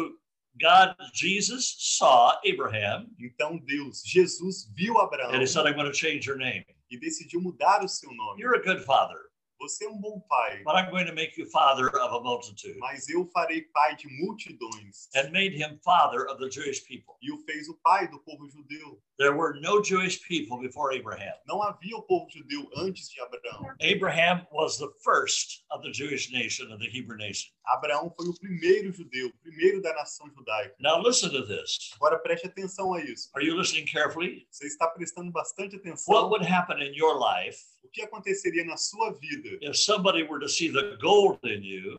God, 0.61 0.95
Jesus 1.13 1.75
saw 1.97 2.39
Abraham 2.45 3.07
Então 3.19 3.57
Deus, 3.57 4.01
Jesus 4.05 4.71
viu 4.75 4.97
Abraão 4.97 5.31
and 5.33 5.41
he 5.41 5.47
said, 5.47 5.65
I'm 5.65 5.75
going 5.75 5.91
to 5.91 5.97
change 5.97 6.25
your 6.27 6.37
name. 6.37 6.65
e 6.89 6.97
decidiu 6.99 7.41
mudar 7.41 7.83
o 7.83 7.87
seu 7.87 8.13
nome. 8.13 8.39
You're 8.41 8.55
a 8.55 8.63
good 8.63 8.83
father, 8.83 9.19
Você 9.59 9.85
é 9.85 9.89
um 9.89 9.97
bom 9.99 10.19
pai, 10.27 10.63
but 10.63 10.75
I'm 10.75 10.89
going 10.91 11.05
to 11.05 11.13
make 11.13 11.37
you 11.39 11.49
father 11.49 11.87
of 11.87 12.13
a 12.15 12.19
multitude. 12.19 12.77
mas 12.79 13.07
eu 13.09 13.25
farei 13.31 13.61
pai 13.73 13.95
de 13.95 14.07
multidões. 14.21 15.07
And 15.15 15.31
made 15.31 15.55
him 15.55 15.79
father 15.83 16.27
of 16.29 16.37
the 16.39 16.49
Jewish 16.49 16.81
people. 16.85 17.15
E 17.21 17.31
o 17.31 17.39
fez 17.45 17.67
o 17.69 17.75
pai 17.83 18.07
do 18.09 18.19
povo 18.19 18.47
judeu. 18.49 19.01
There 19.17 19.33
were 19.35 19.59
no 19.61 19.81
Jewish 19.81 20.19
people 20.27 20.59
before 20.59 20.93
Abraham. 20.93 21.33
Não 21.47 21.61
havia 21.63 21.95
o 21.95 22.01
povo 22.01 22.29
judeu 22.29 22.69
antes 22.75 23.09
de 23.09 23.21
Abraão. 23.21 23.65
Abraham 23.81 24.45
was 24.51 24.77
the 24.77 24.89
first 25.03 25.63
of 25.71 25.81
the 25.83 25.91
Jewish 25.91 26.31
nation, 26.31 26.71
of 26.71 26.79
the 26.79 26.89
Hebrew 26.89 27.17
nation. 27.17 27.49
Abraão 27.67 28.13
foi 28.15 28.27
o 28.27 28.33
primeiro 28.37 28.91
judeu, 28.91 29.31
primeiro 29.41 29.81
da 29.81 29.93
nação 29.93 30.29
judaica. 30.35 30.75
Now, 30.79 31.01
listen 31.01 31.29
to 31.31 31.47
this. 31.47 31.91
Agora 31.95 32.19
preste 32.19 32.45
atenção 32.45 32.93
a 32.93 33.01
isso. 33.03 33.29
Are 33.33 33.43
you 33.45 33.55
listening 33.57 33.85
carefully? 33.85 34.45
Você 34.51 34.67
está 34.67 34.87
prestando 34.89 35.31
bastante 35.31 35.75
What 35.77 35.87
atenção. 35.87 36.29
would 36.29 36.45
happen 36.45 36.81
in 36.81 36.93
your 36.93 37.17
life 37.17 37.57
que 37.95 38.01
aconteceria 38.01 38.65
na 38.65 38.75
sua 38.75 39.11
vida 39.13 39.57
if 39.61 39.77
somebody 39.77 40.23
were 40.23 40.39
to 40.39 40.49
see 40.49 40.69
the 40.69 40.97
gold 40.97 41.39
in 41.45 41.63
you, 41.63 41.97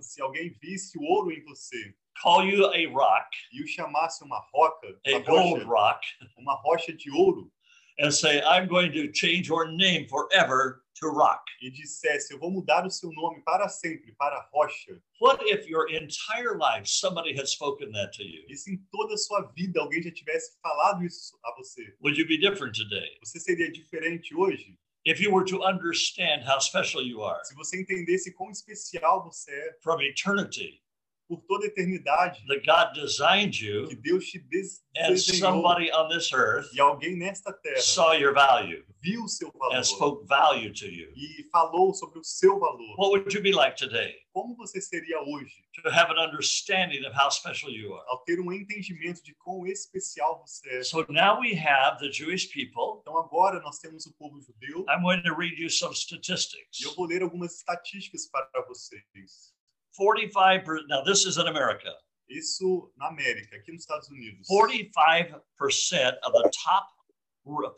se 0.00 0.20
alguém 0.20 0.50
visse 0.60 0.98
o 0.98 1.02
ouro 1.02 1.30
em 1.30 1.42
você 1.44 1.94
call 2.20 2.44
you 2.44 2.66
a 2.66 2.86
rock, 2.88 3.28
e 3.52 3.62
o 3.62 3.66
chamasse 3.66 4.22
uma 4.24 4.40
roca, 4.52 4.88
a 5.06 5.10
uma 5.10 5.20
gold 5.20 5.64
rocha, 5.64 5.66
rock, 5.66 6.06
uma 6.36 6.54
rocha 6.54 6.92
de 6.92 7.10
ouro 7.10 7.50
and 7.98 8.10
say, 8.10 8.42
I'm 8.42 8.66
going 8.66 8.92
to 8.92 9.12
change 9.12 9.48
your 9.48 9.70
name 9.70 10.08
forever 10.08 10.82
to 10.96 11.08
rock? 11.08 11.40
e 11.60 11.70
dissesse: 11.70 12.32
Eu 12.32 12.38
vou 12.38 12.50
mudar 12.50 12.86
o 12.86 12.90
seu 12.90 13.12
nome 13.12 13.42
para 13.42 13.68
sempre, 13.68 14.12
para 14.12 14.48
rocha? 14.52 15.00
What 15.20 15.44
if 15.44 15.68
your 15.68 15.88
entire 15.90 16.56
life 16.56 16.88
somebody 16.88 17.38
had 17.38 17.46
spoken 17.46 17.92
that 17.92 18.16
to 18.16 18.22
you? 18.22 18.44
E 18.48 18.56
se 18.56 18.72
em 18.72 18.78
toda 18.90 19.14
a 19.14 19.18
sua 19.18 19.42
vida 19.54 19.80
alguém 19.80 20.02
já 20.02 20.10
tivesse 20.10 20.58
falado 20.62 21.04
isso 21.04 21.38
a 21.44 21.54
você? 21.56 21.94
Would 22.02 22.18
you 22.18 22.26
be 22.26 22.38
different 22.38 22.76
today? 22.76 23.18
Você 23.22 23.38
seria 23.38 23.70
diferente 23.70 24.34
hoje? 24.34 24.78
If 25.04 25.18
you 25.20 25.32
were 25.32 25.44
to 25.44 25.62
understand 25.62 26.44
how 26.44 26.58
special 26.58 27.02
you 27.02 27.22
are 27.22 27.40
Se 27.44 27.54
você 27.54 27.80
entendesse 27.80 28.32
quão 28.32 28.50
especial 28.50 29.24
você 29.24 29.50
é 29.50 29.76
from 29.82 30.00
eternity, 30.02 30.82
por 31.30 31.40
toda 31.46 31.64
a 31.64 31.68
eternidade 31.68 32.44
that 32.48 32.60
God 32.66 32.92
designed 32.92 33.52
que 33.56 33.66
you 33.66 33.86
Deus 34.02 34.24
te 34.26 34.40
des 34.40 34.82
and 34.96 35.12
desenhou 35.12 35.38
somebody 35.38 35.88
on 35.92 36.08
this 36.08 36.32
earth 36.32 36.68
e 36.74 36.80
alguém 36.80 37.16
nesta 37.16 37.52
terra 37.52 37.80
saw 37.80 38.12
your 38.14 38.34
value 38.34 38.84
viu 39.00 39.22
o 39.22 39.28
seu 39.28 39.52
valor 39.52 39.76
and 39.76 39.84
spoke 39.84 40.26
value 40.26 40.72
to 40.72 40.86
you. 40.86 41.12
e 41.14 41.48
falou 41.52 41.94
sobre 41.94 42.18
o 42.18 42.24
seu 42.24 42.58
valor. 42.58 42.96
What 42.98 43.10
would 43.12 43.32
you 43.32 43.40
be 43.40 43.52
like 43.52 43.76
today 43.76 44.16
Como 44.32 44.56
você 44.56 44.80
seria 44.80 45.20
hoje 45.22 45.54
to 45.82 45.88
have 45.90 46.10
an 46.10 46.18
understanding 46.18 47.04
of 47.06 47.14
how 47.16 47.30
special 47.30 47.70
you 47.70 47.94
are? 47.94 48.04
ao 48.08 48.24
ter 48.24 48.40
um 48.40 48.52
entendimento 48.52 49.22
de 49.22 49.32
quão 49.36 49.64
especial 49.66 50.40
você 50.44 50.68
é? 50.78 50.82
So 50.82 51.06
now 51.08 51.40
we 51.40 51.54
have 51.54 51.98
the 52.00 52.10
Jewish 52.10 52.48
people. 52.52 53.00
Então 53.02 53.16
agora 53.18 53.60
nós 53.60 53.78
temos 53.78 54.04
o 54.06 54.12
povo 54.16 54.40
judeu 54.40 54.84
I'm 54.88 55.02
going 55.02 55.22
to 55.22 55.34
read 55.34 55.60
you 55.62 55.70
some 55.70 55.94
statistics. 55.94 56.80
eu 56.82 56.92
vou 56.96 57.06
ler 57.06 57.22
algumas 57.22 57.54
estatísticas 57.56 58.26
para 58.28 58.64
vocês. 58.66 59.54
45 59.96 60.64
per, 60.64 60.86
now 60.88 61.02
this 61.02 61.24
is 61.26 61.36
in 61.38 61.46
America. 61.46 61.92
Isso 62.28 62.92
na 62.96 63.08
América, 63.08 63.56
aqui 63.56 63.72
nos 63.72 63.82
Estados 63.82 64.08
Unidos. 64.08 64.46
45% 64.48 66.14
of 66.24 66.32
the 66.32 66.50
top 66.64 66.86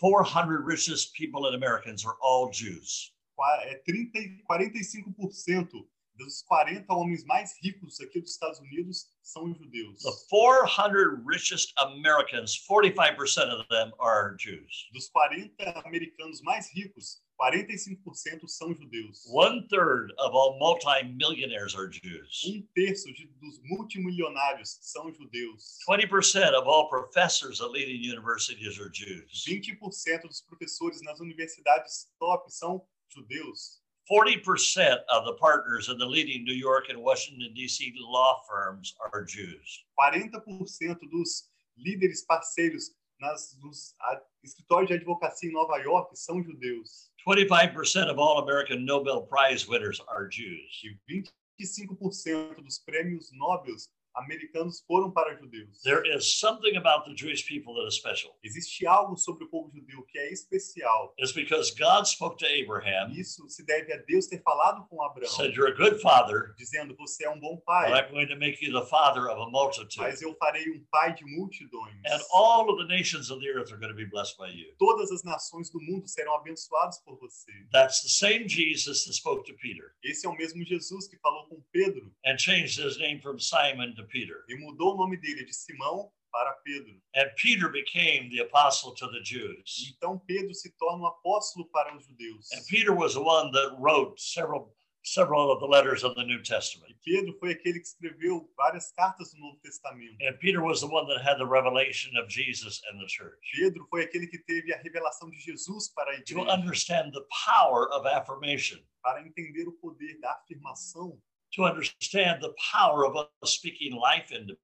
400 0.01 0.65
richest 0.65 1.15
people 1.15 1.47
in 1.49 1.55
Americans 1.55 2.05
are 2.05 2.17
all 2.21 2.51
Jews. 2.51 3.13
Qua- 3.37 3.63
é 3.65 3.77
30, 3.87 4.19
e 4.19 4.43
45% 4.51 5.69
dos 6.15 6.43
40 6.43 6.93
homens 6.93 7.25
mais 7.25 7.53
ricos 7.63 7.99
aqui 8.01 8.21
dos 8.21 8.33
Estados 8.33 8.61
Unidos 8.61 9.07
são 9.23 9.55
judeus. 9.55 10.03
The 10.03 10.13
400 10.29 11.25
richest 11.27 11.73
Americans, 11.79 12.61
45% 12.69 13.49
of 13.59 13.67
them 13.69 13.93
are 13.99 14.37
Jews. 14.39 14.89
Dos 14.93 15.09
40 15.09 15.55
americanos 15.87 16.43
mais 16.43 16.71
ricos, 16.75 17.23
45% 17.41 18.49
são 18.49 18.75
judeus. 18.75 19.25
One 19.27 19.67
third 19.69 20.13
of 20.19 20.35
all 20.35 20.59
multimillionaires 20.59 21.75
are 21.75 21.89
Jews. 21.89 22.43
Um 22.47 22.63
terço 22.75 23.13
de- 23.13 23.27
dos 23.41 23.59
multimilionários 23.65 24.79
são 24.81 25.13
judeus. 25.13 25.79
20% 25.89 26.55
of 26.55 26.67
all 26.69 26.89
professors 26.89 27.61
at 27.61 27.71
leading 27.71 28.03
universities 28.09 28.79
are 28.79 28.91
Jews. 28.91 29.45
20% 29.47 30.23
dos 30.29 30.41
professores 30.43 31.01
nas 31.03 31.21
universidades 31.21 32.09
top 32.19 32.49
são 32.51 32.83
judeus. 33.09 33.81
40% 34.11 35.05
of 35.11 35.25
the 35.27 35.35
partners 35.39 35.89
in 35.89 35.97
the 35.97 36.05
leading 36.05 36.45
New 36.45 36.55
York 36.57 36.91
and 36.91 36.99
Washington, 36.99 37.53
D.C. 37.55 37.93
law 37.99 38.43
firms 38.49 38.95
are 39.13 39.25
Jews. 39.25 39.85
40% 39.97 40.99
dos 41.11 41.49
líderes 41.79 42.25
parceiros 42.27 42.91
nas, 43.23 43.57
nos 43.63 43.95
a- 44.01 44.21
escritórios 44.43 44.89
de 44.89 44.97
advocacia 44.97 45.49
em 45.49 45.53
Nova 45.53 45.77
York 45.79 46.19
são 46.19 46.43
judeus. 46.43 47.11
25% 47.27 48.11
of 48.11 48.19
all 48.19 48.39
American 48.43 48.81
Nobel 48.81 49.23
Prize 49.27 49.67
winners 49.69 50.01
are 50.09 50.29
Jews. 50.29 50.83
E 50.83 51.23
25% 51.61 52.57
dos 52.63 52.79
prêmios 52.81 53.31
Nobel 53.33 53.77
americanos 54.15 54.83
foram 54.87 55.11
para 55.11 55.37
judeus. 55.37 55.81
There 55.83 56.03
is 56.07 56.39
something 56.39 56.77
about 56.77 57.05
the 57.05 57.15
Jewish 57.15 57.47
people 57.47 57.75
that 57.75 57.89
is 57.89 57.97
special. 57.97 58.37
Existe 58.43 58.87
algo 58.87 59.17
sobre 59.17 59.45
o 59.45 59.49
povo 59.49 59.71
judeu 59.73 60.03
que 60.03 60.19
é 60.19 60.33
especial. 60.33 61.15
It's 61.19 61.33
because 61.33 61.71
God 61.73 62.07
spoke 62.07 62.39
to 62.39 62.47
Abraham, 62.47 63.11
Isso 63.13 63.49
se 63.49 63.65
deve 63.65 63.93
a 63.93 63.99
Deus 63.99 64.27
ter 64.27 64.43
falado 64.43 64.87
com 64.89 65.03
Abraão, 65.03 65.29
said, 65.29 65.55
You're 65.55 65.73
a 65.73 65.77
good 65.77 66.01
father, 66.01 66.55
dizendo: 66.57 66.95
Você 66.97 67.25
é 67.25 67.31
um 67.31 67.39
bom 67.39 67.57
but 67.57 67.65
pai, 67.65 67.93
I'm 67.93 68.11
going 68.11 68.29
to 68.29 68.37
make 68.37 68.65
you 68.65 68.73
the 68.73 68.87
father 68.87 69.29
of 69.29 69.41
a 69.41 69.51
multitude. 69.51 69.99
mas 69.99 70.21
eu 70.23 70.35
farei 70.37 70.71
um 70.71 70.85
pai 70.91 71.15
de 71.15 71.25
multidões. 71.25 71.95
And 72.07 72.21
all 72.33 72.71
of 72.71 72.79
the 72.79 72.89
nations 72.89 73.31
of 73.31 73.41
the 73.41 73.49
earth 73.49 73.73
are 73.73 73.79
going 73.79 73.93
to 73.93 73.97
be 73.97 74.07
blessed 74.07 74.37
by 74.39 74.51
you. 74.51 74.75
Todas 74.79 75.11
as 75.11 75.23
nações 75.23 75.71
do 75.71 75.81
mundo 75.81 76.07
serão 76.09 76.35
abençoadas 76.37 76.99
por 77.05 77.19
você. 77.19 77.53
That's 77.73 78.03
the 78.03 78.09
same 78.09 78.49
Jesus 78.49 79.05
that 79.05 79.15
spoke 79.15 79.45
to 79.47 79.55
Peter 79.57 79.93
Esse 80.03 80.27
é 80.27 80.29
o 80.29 80.37
mesmo 80.37 80.65
Jesus 80.65 81.09
que 81.09 81.17
falou 81.19 81.47
com 81.47 81.63
Pedro 81.73 82.13
and 82.27 82.39
changed 82.39 82.79
his 82.79 82.99
name 82.99 83.21
from 83.21 83.39
Simon 83.39 83.95
to 83.95 84.02
Peter. 84.05 84.45
e 84.49 84.55
mudou 84.57 84.95
o 84.95 84.97
nome 84.97 85.17
dele 85.17 85.45
de 85.45 85.53
Simão 85.55 86.11
para 86.31 86.53
Pedro. 86.65 87.01
And 87.15 87.29
Peter 87.37 87.69
became 87.71 88.31
the 88.31 88.43
apostle 88.43 88.95
to 88.95 89.11
the 89.11 89.21
Jews. 89.23 89.95
então 89.97 90.19
Pedro 90.21 90.55
se 90.55 90.71
torna 90.79 91.05
um 91.05 91.07
apóstolo 91.07 91.69
para 91.71 91.95
os 91.97 92.07
judeus. 92.07 92.51
And 92.53 92.63
Peter 92.69 92.93
was 92.93 93.15
the 93.15 93.21
one 93.21 93.51
that 93.53 93.77
wrote 93.79 94.21
several 94.21 94.75
several 95.05 95.51
of 95.51 95.59
the 95.59 95.67
letters 95.67 96.05
of 96.05 96.15
the 96.15 96.23
New 96.25 96.41
Testament. 96.43 96.93
E 96.93 96.95
Pedro 97.03 97.37
foi 97.41 97.51
aquele 97.53 97.81
que 97.81 97.87
escreveu 97.87 98.49
várias 98.57 98.93
cartas 98.93 99.33
do 99.33 99.41
Novo 99.41 99.59
Testamento. 99.61 100.17
And 100.23 100.39
Peter 100.39 100.63
was 100.63 100.81
the 100.81 100.87
one 100.87 101.07
that 101.09 101.21
had 101.23 101.39
the 101.39 101.45
revelation 101.47 102.17
of 102.17 102.29
Jesus 102.31 102.81
and 102.89 102.99
the 103.01 103.09
church. 103.09 103.37
Pedro 103.59 103.85
foi 103.91 104.05
aquele 104.05 104.27
que 104.29 104.39
teve 104.39 104.73
a 104.73 104.79
revelação 104.79 105.29
de 105.29 105.39
Jesus 105.41 105.89
para 105.93 106.13
a 106.13 106.23
To 106.23 106.33
igreja, 106.39 106.53
understand 106.53 107.11
the 107.13 107.27
power 107.45 107.89
of 107.93 108.07
affirmation, 108.07 108.79
para 109.03 109.21
entender 109.27 109.67
o 109.67 109.73
poder 109.73 110.19
da 110.21 110.35
afirmação, 110.35 111.21
to 111.55 111.65
understand 111.65 112.43
the 112.43 112.55
power 112.73 113.07
of 113.07 113.17
us 113.17 113.27
speaking 113.45 113.95
life 113.95 114.33
into 114.33 114.55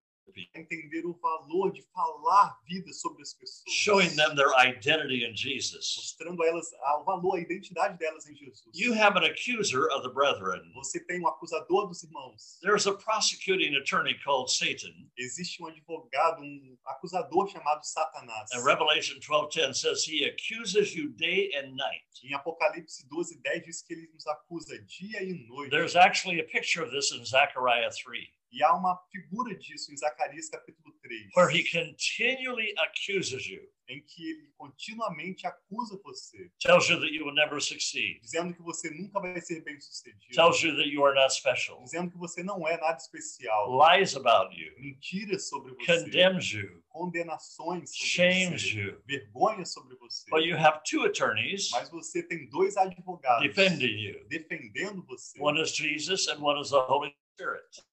entender 0.55 1.07
o 1.07 1.15
valor 1.15 1.73
de 1.73 1.83
falar 1.93 2.59
vida 2.67 2.93
sobre 2.93 3.23
as 3.23 3.35
pessoas, 3.35 3.73
showing 3.73 4.15
them 4.17 4.35
their 4.35 4.55
identity 4.59 5.25
in 5.25 5.35
Jesus. 5.35 5.95
mostrando 5.97 6.43
a 6.43 6.47
elas 6.47 6.67
o 7.01 7.05
valor, 7.05 7.37
a 7.37 7.41
identidade 7.41 7.99
delas 7.99 8.27
em 8.29 8.35
Jesus. 8.35 8.63
You 8.75 8.93
have 8.95 9.17
an 9.17 9.25
accuser 9.25 9.89
of 9.91 10.03
the 10.03 10.13
brethren. 10.13 10.73
Você 10.75 11.01
tem 11.05 11.21
um 11.21 11.29
acusador 11.29 11.89
dos 11.89 12.03
irmãos. 12.03 12.59
There's 12.63 12.87
a 12.87 12.95
prosecuting 12.95 13.77
attorney 13.77 14.15
called 14.25 14.51
Satan. 14.51 14.93
Existe 15.19 15.63
um 15.63 15.67
advogado, 15.67 16.43
um 16.43 16.77
acusador 16.87 17.49
chamado 17.49 17.85
Satanás. 17.85 18.51
And 18.53 18.65
Revelation 18.65 19.19
12:10 19.21 19.75
says 19.75 20.05
he 20.05 20.25
accuses 20.25 20.95
you 20.95 21.11
day 21.11 21.51
and 21.55 21.75
night. 21.77 22.03
Em 22.25 22.35
Apocalipse 22.35 23.07
12, 23.09 23.41
10 23.43 23.63
diz 23.63 23.83
que 23.83 23.95
ele 23.95 24.09
nos 24.13 24.27
acusa 24.27 24.79
dia 24.87 25.23
e 25.23 25.47
noite. 25.49 25.71
There's 25.71 25.97
actually 25.97 26.41
a 26.41 26.45
picture 26.45 26.83
of 26.83 26.91
this 26.91 27.13
in 27.13 27.25
Zechariah 27.25 27.91
3, 27.91 28.29
E 28.51 28.63
há 28.63 28.75
uma 28.75 28.97
figura 29.13 29.55
disso 29.55 29.93
em 29.93 29.97
Zacarias 29.97 30.49
capítulo 30.49 30.95
3, 31.03 31.31
where 31.37 31.51
he 31.55 31.63
continually 31.65 32.73
accuses 32.79 33.47
you, 33.47 33.61
em 33.89 34.01
que 34.03 34.31
ele 34.31 34.49
continuamente 34.57 35.47
acusa 35.47 36.01
você, 36.03 36.51
tells 36.59 36.89
you 36.91 36.99
that 36.99 37.13
you 37.13 37.25
will 37.27 37.35
never 37.35 37.61
succeed, 37.61 38.21
dizendo 38.21 38.55
que 38.55 38.63
você 38.63 38.91
nunca 38.91 39.21
vai 39.21 39.39
ser 39.41 39.63
bem 39.63 39.79
sucedido, 39.81 40.35
tells 40.35 40.63
you 40.63 40.75
that 40.77 40.89
you 40.89 41.05
are 41.05 41.15
not 41.15 41.33
special, 41.33 41.83
dizendo 41.85 42.11
que 42.11 42.17
você 42.19 42.43
não 42.43 42.67
é 42.67 42.79
nada 42.79 42.97
especial, 42.99 43.79
lies 43.79 44.17
about 44.17 44.55
you, 44.59 44.73
mentiras 44.79 45.49
sobre 45.49 45.75
você, 45.75 46.05
condemns 46.05 46.51
you, 46.53 46.83
condenações 46.89 47.91
sobre 47.91 48.07
shames 48.09 48.63
você, 48.63 48.79
you. 48.81 49.03
vergonha 49.07 49.65
sobre 49.67 49.95
você. 49.97 50.29
But 50.31 50.45
you 50.45 50.57
have 50.57 50.81
two 50.89 51.05
attorneys 51.05 51.71
Mas 51.71 51.91
você 51.91 52.23
tem 52.23 52.49
dois 52.49 52.77
advogados 52.77 53.47
defending 53.47 53.99
you. 53.99 54.27
defendendo 54.29 55.05
você. 55.05 55.39
One 55.41 55.61
is 55.61 55.75
Jesus 55.75 56.29
and 56.29 56.39
one 56.41 56.61
is 56.61 56.71
the 56.71 56.77
Holy 56.79 57.09
Spirit. 57.11 57.28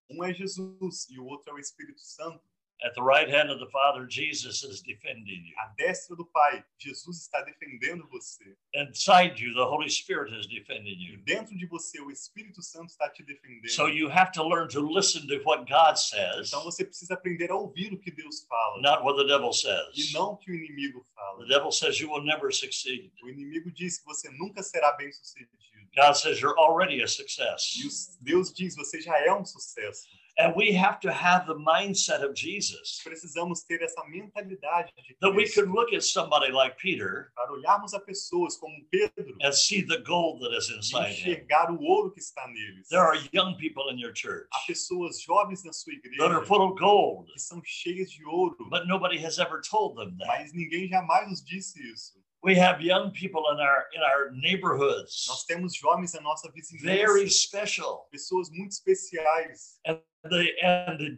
Um 0.10 0.24
é 0.24 0.34
Jesus 0.34 1.10
e 1.10 1.20
o 1.20 1.26
outro 1.26 1.52
é 1.52 1.54
o 1.56 1.60
Espírito 1.60 2.00
Santo. 2.02 2.42
At 2.84 2.94
the 2.94 3.02
right 3.02 3.30
hand 3.30 3.50
of 3.50 3.60
the 3.60 3.72
Father, 3.72 4.06
Jesus 4.06 4.62
is 4.62 4.82
defending 4.82 5.46
you. 5.48 5.56
À 5.60 5.68
destra 5.78 6.14
do 6.14 6.26
Pai, 6.26 6.64
Jesus 6.78 7.22
está 7.22 7.42
defendendo 7.42 8.06
você. 8.10 8.54
Inside 8.74 9.42
you, 9.42 9.54
the 9.56 9.64
Holy 9.64 9.90
Spirit 9.90 10.30
is 10.38 10.46
defending 10.46 10.90
E 11.00 11.14
you. 11.14 11.18
dentro 11.24 11.58
de 11.58 11.66
você, 11.68 12.02
o 12.02 12.12
Espírito 12.12 12.62
Santo 12.62 12.90
está 12.90 13.10
te 13.10 13.24
defendendo. 13.24 13.70
So 13.72 13.88
you 13.88 14.10
have 14.12 14.34
to 14.34 14.44
learn 14.44 14.68
to 14.74 14.82
listen 14.82 15.26
to 15.28 15.42
what 15.46 15.66
God 15.72 15.96
says, 15.96 16.50
Então 16.50 16.64
você 16.66 16.84
precisa 16.84 17.14
aprender 17.14 17.50
a 17.50 17.56
ouvir 17.56 17.94
o 17.94 17.98
que 17.98 18.12
Deus 18.12 18.44
fala 18.44 18.82
not 18.82 19.04
what 19.06 19.18
the 19.18 19.26
devil 19.26 19.52
e 19.52 19.54
says. 19.54 20.12
não 20.12 20.34
o 20.34 20.38
que 20.38 20.52
o 20.52 20.54
inimigo 20.54 21.00
The 21.00 21.14
fala. 21.16 21.48
devil 21.48 21.72
says 21.72 21.98
you 22.02 22.12
will 22.12 22.24
never 22.26 22.54
succeed. 22.54 23.10
O 23.24 23.30
inimigo 23.30 23.72
diz 23.72 24.00
que 24.00 24.06
você 24.06 24.30
nunca 24.32 24.62
será 24.62 24.92
bem 24.98 25.10
sucedido. 25.14 25.56
God 25.96 26.14
says 26.14 26.42
you're 26.42 26.58
already 26.58 27.02
a 27.02 27.08
success. 27.08 28.18
Deus 28.22 28.52
diz 28.54 28.76
você 28.76 29.02
já 29.02 29.18
é 29.26 29.34
um 29.34 29.46
sucesso. 29.46 30.08
And 30.38 30.54
we 30.54 30.74
have 30.74 31.00
to 31.00 31.14
have 31.14 31.48
the 31.48 31.56
mindset 31.56 32.22
of 32.22 32.34
Jesus 32.36 33.00
Precisamos 33.06 33.64
ter 33.64 33.82
essa 33.82 34.04
mentalidade 34.10 34.92
de 34.98 35.16
that 35.22 35.30
we 35.34 35.44
Cristo 35.44 35.62
could 35.62 35.72
look 35.74 35.94
at 35.94 36.04
somebody 36.04 36.52
like 36.52 36.76
Peter 36.78 37.32
para 37.38 37.54
olharmos 37.54 37.94
a 37.94 38.02
pessoas 38.02 38.58
como 38.58 38.76
Pedro 38.92 39.34
and 39.42 39.54
see 39.54 39.82
the 39.82 40.00
gold 40.00 40.42
that 40.42 40.52
is 40.54 40.70
inside 40.70 41.14
him. 41.14 41.32
enxergar 41.38 41.72
o 41.72 41.82
ouro 41.82 42.12
que 42.12 42.20
está 42.20 42.46
neles. 42.50 42.90
There 42.90 43.00
are 43.00 43.16
young 43.32 43.56
people 43.58 43.88
in 43.90 43.98
your 43.98 44.12
church 44.12 44.46
Há 44.54 44.60
pessoas 44.68 45.22
jovens 45.22 45.64
na 45.64 45.72
sua 45.72 45.94
igreja. 45.94 46.18
that 46.28 46.36
are 46.36 46.46
full 46.46 46.62
of 46.70 46.78
gold, 46.78 47.28
que 47.32 47.40
são 47.40 47.62
cheias 47.64 48.12
de 48.12 48.26
ouro, 48.26 48.58
but 48.70 48.88
nobody 48.88 49.18
has 49.18 49.40
ever 49.40 49.62
told 49.62 49.96
them 49.96 50.18
that. 50.18 50.28
mas 50.28 50.52
ninguém 50.52 50.90
jamais 50.90 51.30
nos 51.30 51.42
disse 51.46 51.80
isso. 51.94 52.20
We 52.46 52.54
have 52.58 52.80
young 52.80 53.10
people 53.10 53.42
in 53.52 53.60
our 53.60 53.88
in 53.92 54.02
our 54.04 54.32
neighborhoods. 54.32 55.26
Nós 55.28 55.44
temos 55.46 55.74
jovens 55.76 56.14
na 56.14 56.22
nossa 56.22 56.52
vizinhança. 56.52 56.86
very 56.86 57.28
special. 57.28 58.08
pessoas 58.12 58.52
muito 58.52 58.72
especiais, 58.72 59.80
The 60.24 60.54
and 60.62 61.00
the 61.00 61.16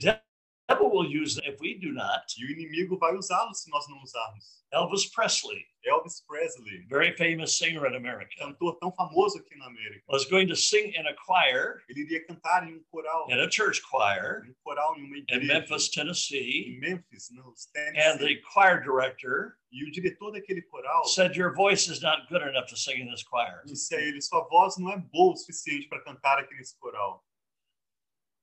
devil 0.68 0.90
will 0.90 1.06
use 1.06 1.36
them 1.36 1.46
if 1.46 1.60
we 1.60 1.80
do 1.80 1.92
not. 1.92 2.24
e 2.38 2.46
o 2.46 2.52
inimigo 2.52 2.98
vai 2.98 3.16
usá-los 3.16 3.62
se 3.62 3.70
nós 3.70 3.88
não 3.90 4.02
usarmos. 4.02 4.58
Elvis 4.74 5.06
Presley, 5.06 5.66
Elvis 5.86 6.22
Presley, 6.28 6.86
very 6.90 7.16
famous 7.16 7.58
singer 7.58 7.88
in 7.88 7.96
America, 7.96 8.30
cantor 8.38 8.78
tão 8.80 8.92
famoso 8.92 9.38
aqui 9.38 9.56
na 9.56 9.68
América, 9.68 10.04
was 10.10 10.26
going 10.26 10.46
to 10.48 10.56
sing 10.56 10.94
in 10.94 11.08
a 11.08 11.16
choir, 11.26 11.82
ele 11.88 12.02
iria 12.02 12.26
cantar 12.26 12.68
em 12.68 12.76
um 12.76 12.84
coral, 12.92 13.28
in 13.30 13.40
a 13.40 13.50
church 13.50 13.82
choir. 13.82 14.44
Um 14.46 14.54
coral 14.64 14.98
em 14.98 15.04
uma 15.04 15.18
in 15.18 15.48
Memphis, 15.48 15.90
Tennessee, 15.90 16.66
em 16.68 16.80
Memphis, 16.80 17.30
nos 17.32 17.70
and 17.76 18.18
the 18.20 18.36
choir 18.54 18.82
director 18.82 19.58
E 19.70 19.84
o 19.84 19.92
diretor 19.92 20.32
daquele 20.32 20.62
coral 20.62 21.06
said, 21.06 21.36
"Your 21.36 21.54
voice 21.54 21.92
is 21.92 22.02
not 22.02 22.28
good 22.30 22.42
enough 22.42 22.68
to 22.70 22.78
sing 22.78 23.02
in 23.02 23.10
this 23.10 23.24
choir." 23.24 23.64
disse 23.66 23.94
a 23.94 24.02
ele: 24.02 24.22
sua 24.22 24.48
voz 24.48 24.78
não 24.78 24.92
é 24.92 24.98
boa 24.98 25.34
o 25.34 25.36
suficiente 25.36 25.88
para 25.90 26.02
cantar 26.04 26.40
aqui 26.40 26.54
nesse 26.56 26.78
coral. 26.80 27.27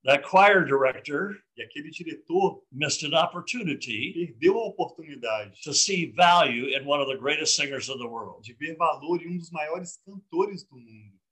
That 0.05 0.23
choir 0.23 0.67
director 0.67 1.35
E 1.57 1.63
aquele 1.63 1.91
diretor 1.91 2.61
missed 2.71 3.05
an 3.05 3.15
opportunity 3.15 4.37
perdeu 4.39 4.59
a 4.59 4.69
oportunidade 4.69 5.55
to 5.63 5.73
see 5.73 6.13
value 6.15 6.67
in 6.77 6.85
one 6.85 7.01
of 7.01 7.09
the 7.09 7.17
greatest 7.17 7.57
singers 7.57 7.89
of 7.89 7.99
the 7.99 8.07
world. 8.07 8.43
de 8.43 8.53
ver 8.55 8.77
valor 8.77 9.23
em 9.23 9.29
um 9.29 9.39
dos 9.39 9.51
maiores 9.51 9.99
cantores 10.05 10.65
do 10.65 10.77
mundo. 10.77 11.24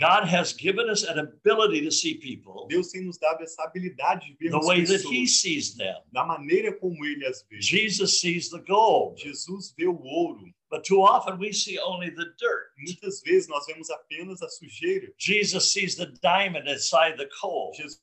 God 0.00 0.24
has 0.28 0.52
given 0.52 0.88
us 0.88 1.02
an 1.04 1.18
ability 1.18 1.82
to 1.82 1.90
see 1.90 2.14
people 2.14 2.66
Deus 2.68 2.90
tem 2.90 3.02
nos 3.04 3.18
dado 3.18 3.42
essa 3.42 3.62
habilidade 3.64 4.26
de 4.26 4.36
ver 4.38 4.50
the 4.50 4.66
way 4.66 4.84
that 4.84 5.02
He 5.02 5.22
pessoas 5.24 5.40
sees 5.40 5.74
them. 5.74 5.96
da 6.12 6.24
maneira 6.24 6.72
como 6.78 7.04
ele 7.04 7.24
as 7.26 7.44
vê. 7.50 7.60
Jesus 7.60 8.20
sees 8.20 8.48
the 8.50 8.60
gold, 8.60 9.18
Jesus 9.18 9.74
vê 9.76 9.86
o 9.86 9.98
ouro. 10.00 10.44
but 10.70 10.84
too 10.84 11.00
often 11.02 11.38
we 11.38 11.52
see 11.52 11.78
only 11.78 12.10
the 12.10 12.26
dirt. 12.38 12.68
Muitas 12.78 13.20
vezes 13.22 13.48
nós 13.48 13.64
vemos 13.66 13.88
apenas 13.90 14.40
a 14.42 14.48
sujeira. 14.48 15.08
Jesus 15.18 15.72
sees 15.72 15.96
the 15.96 16.06
diamond 16.22 16.68
inside 16.68 17.16
the 17.16 17.28
coal. 17.40 17.72
Jesus 17.74 18.00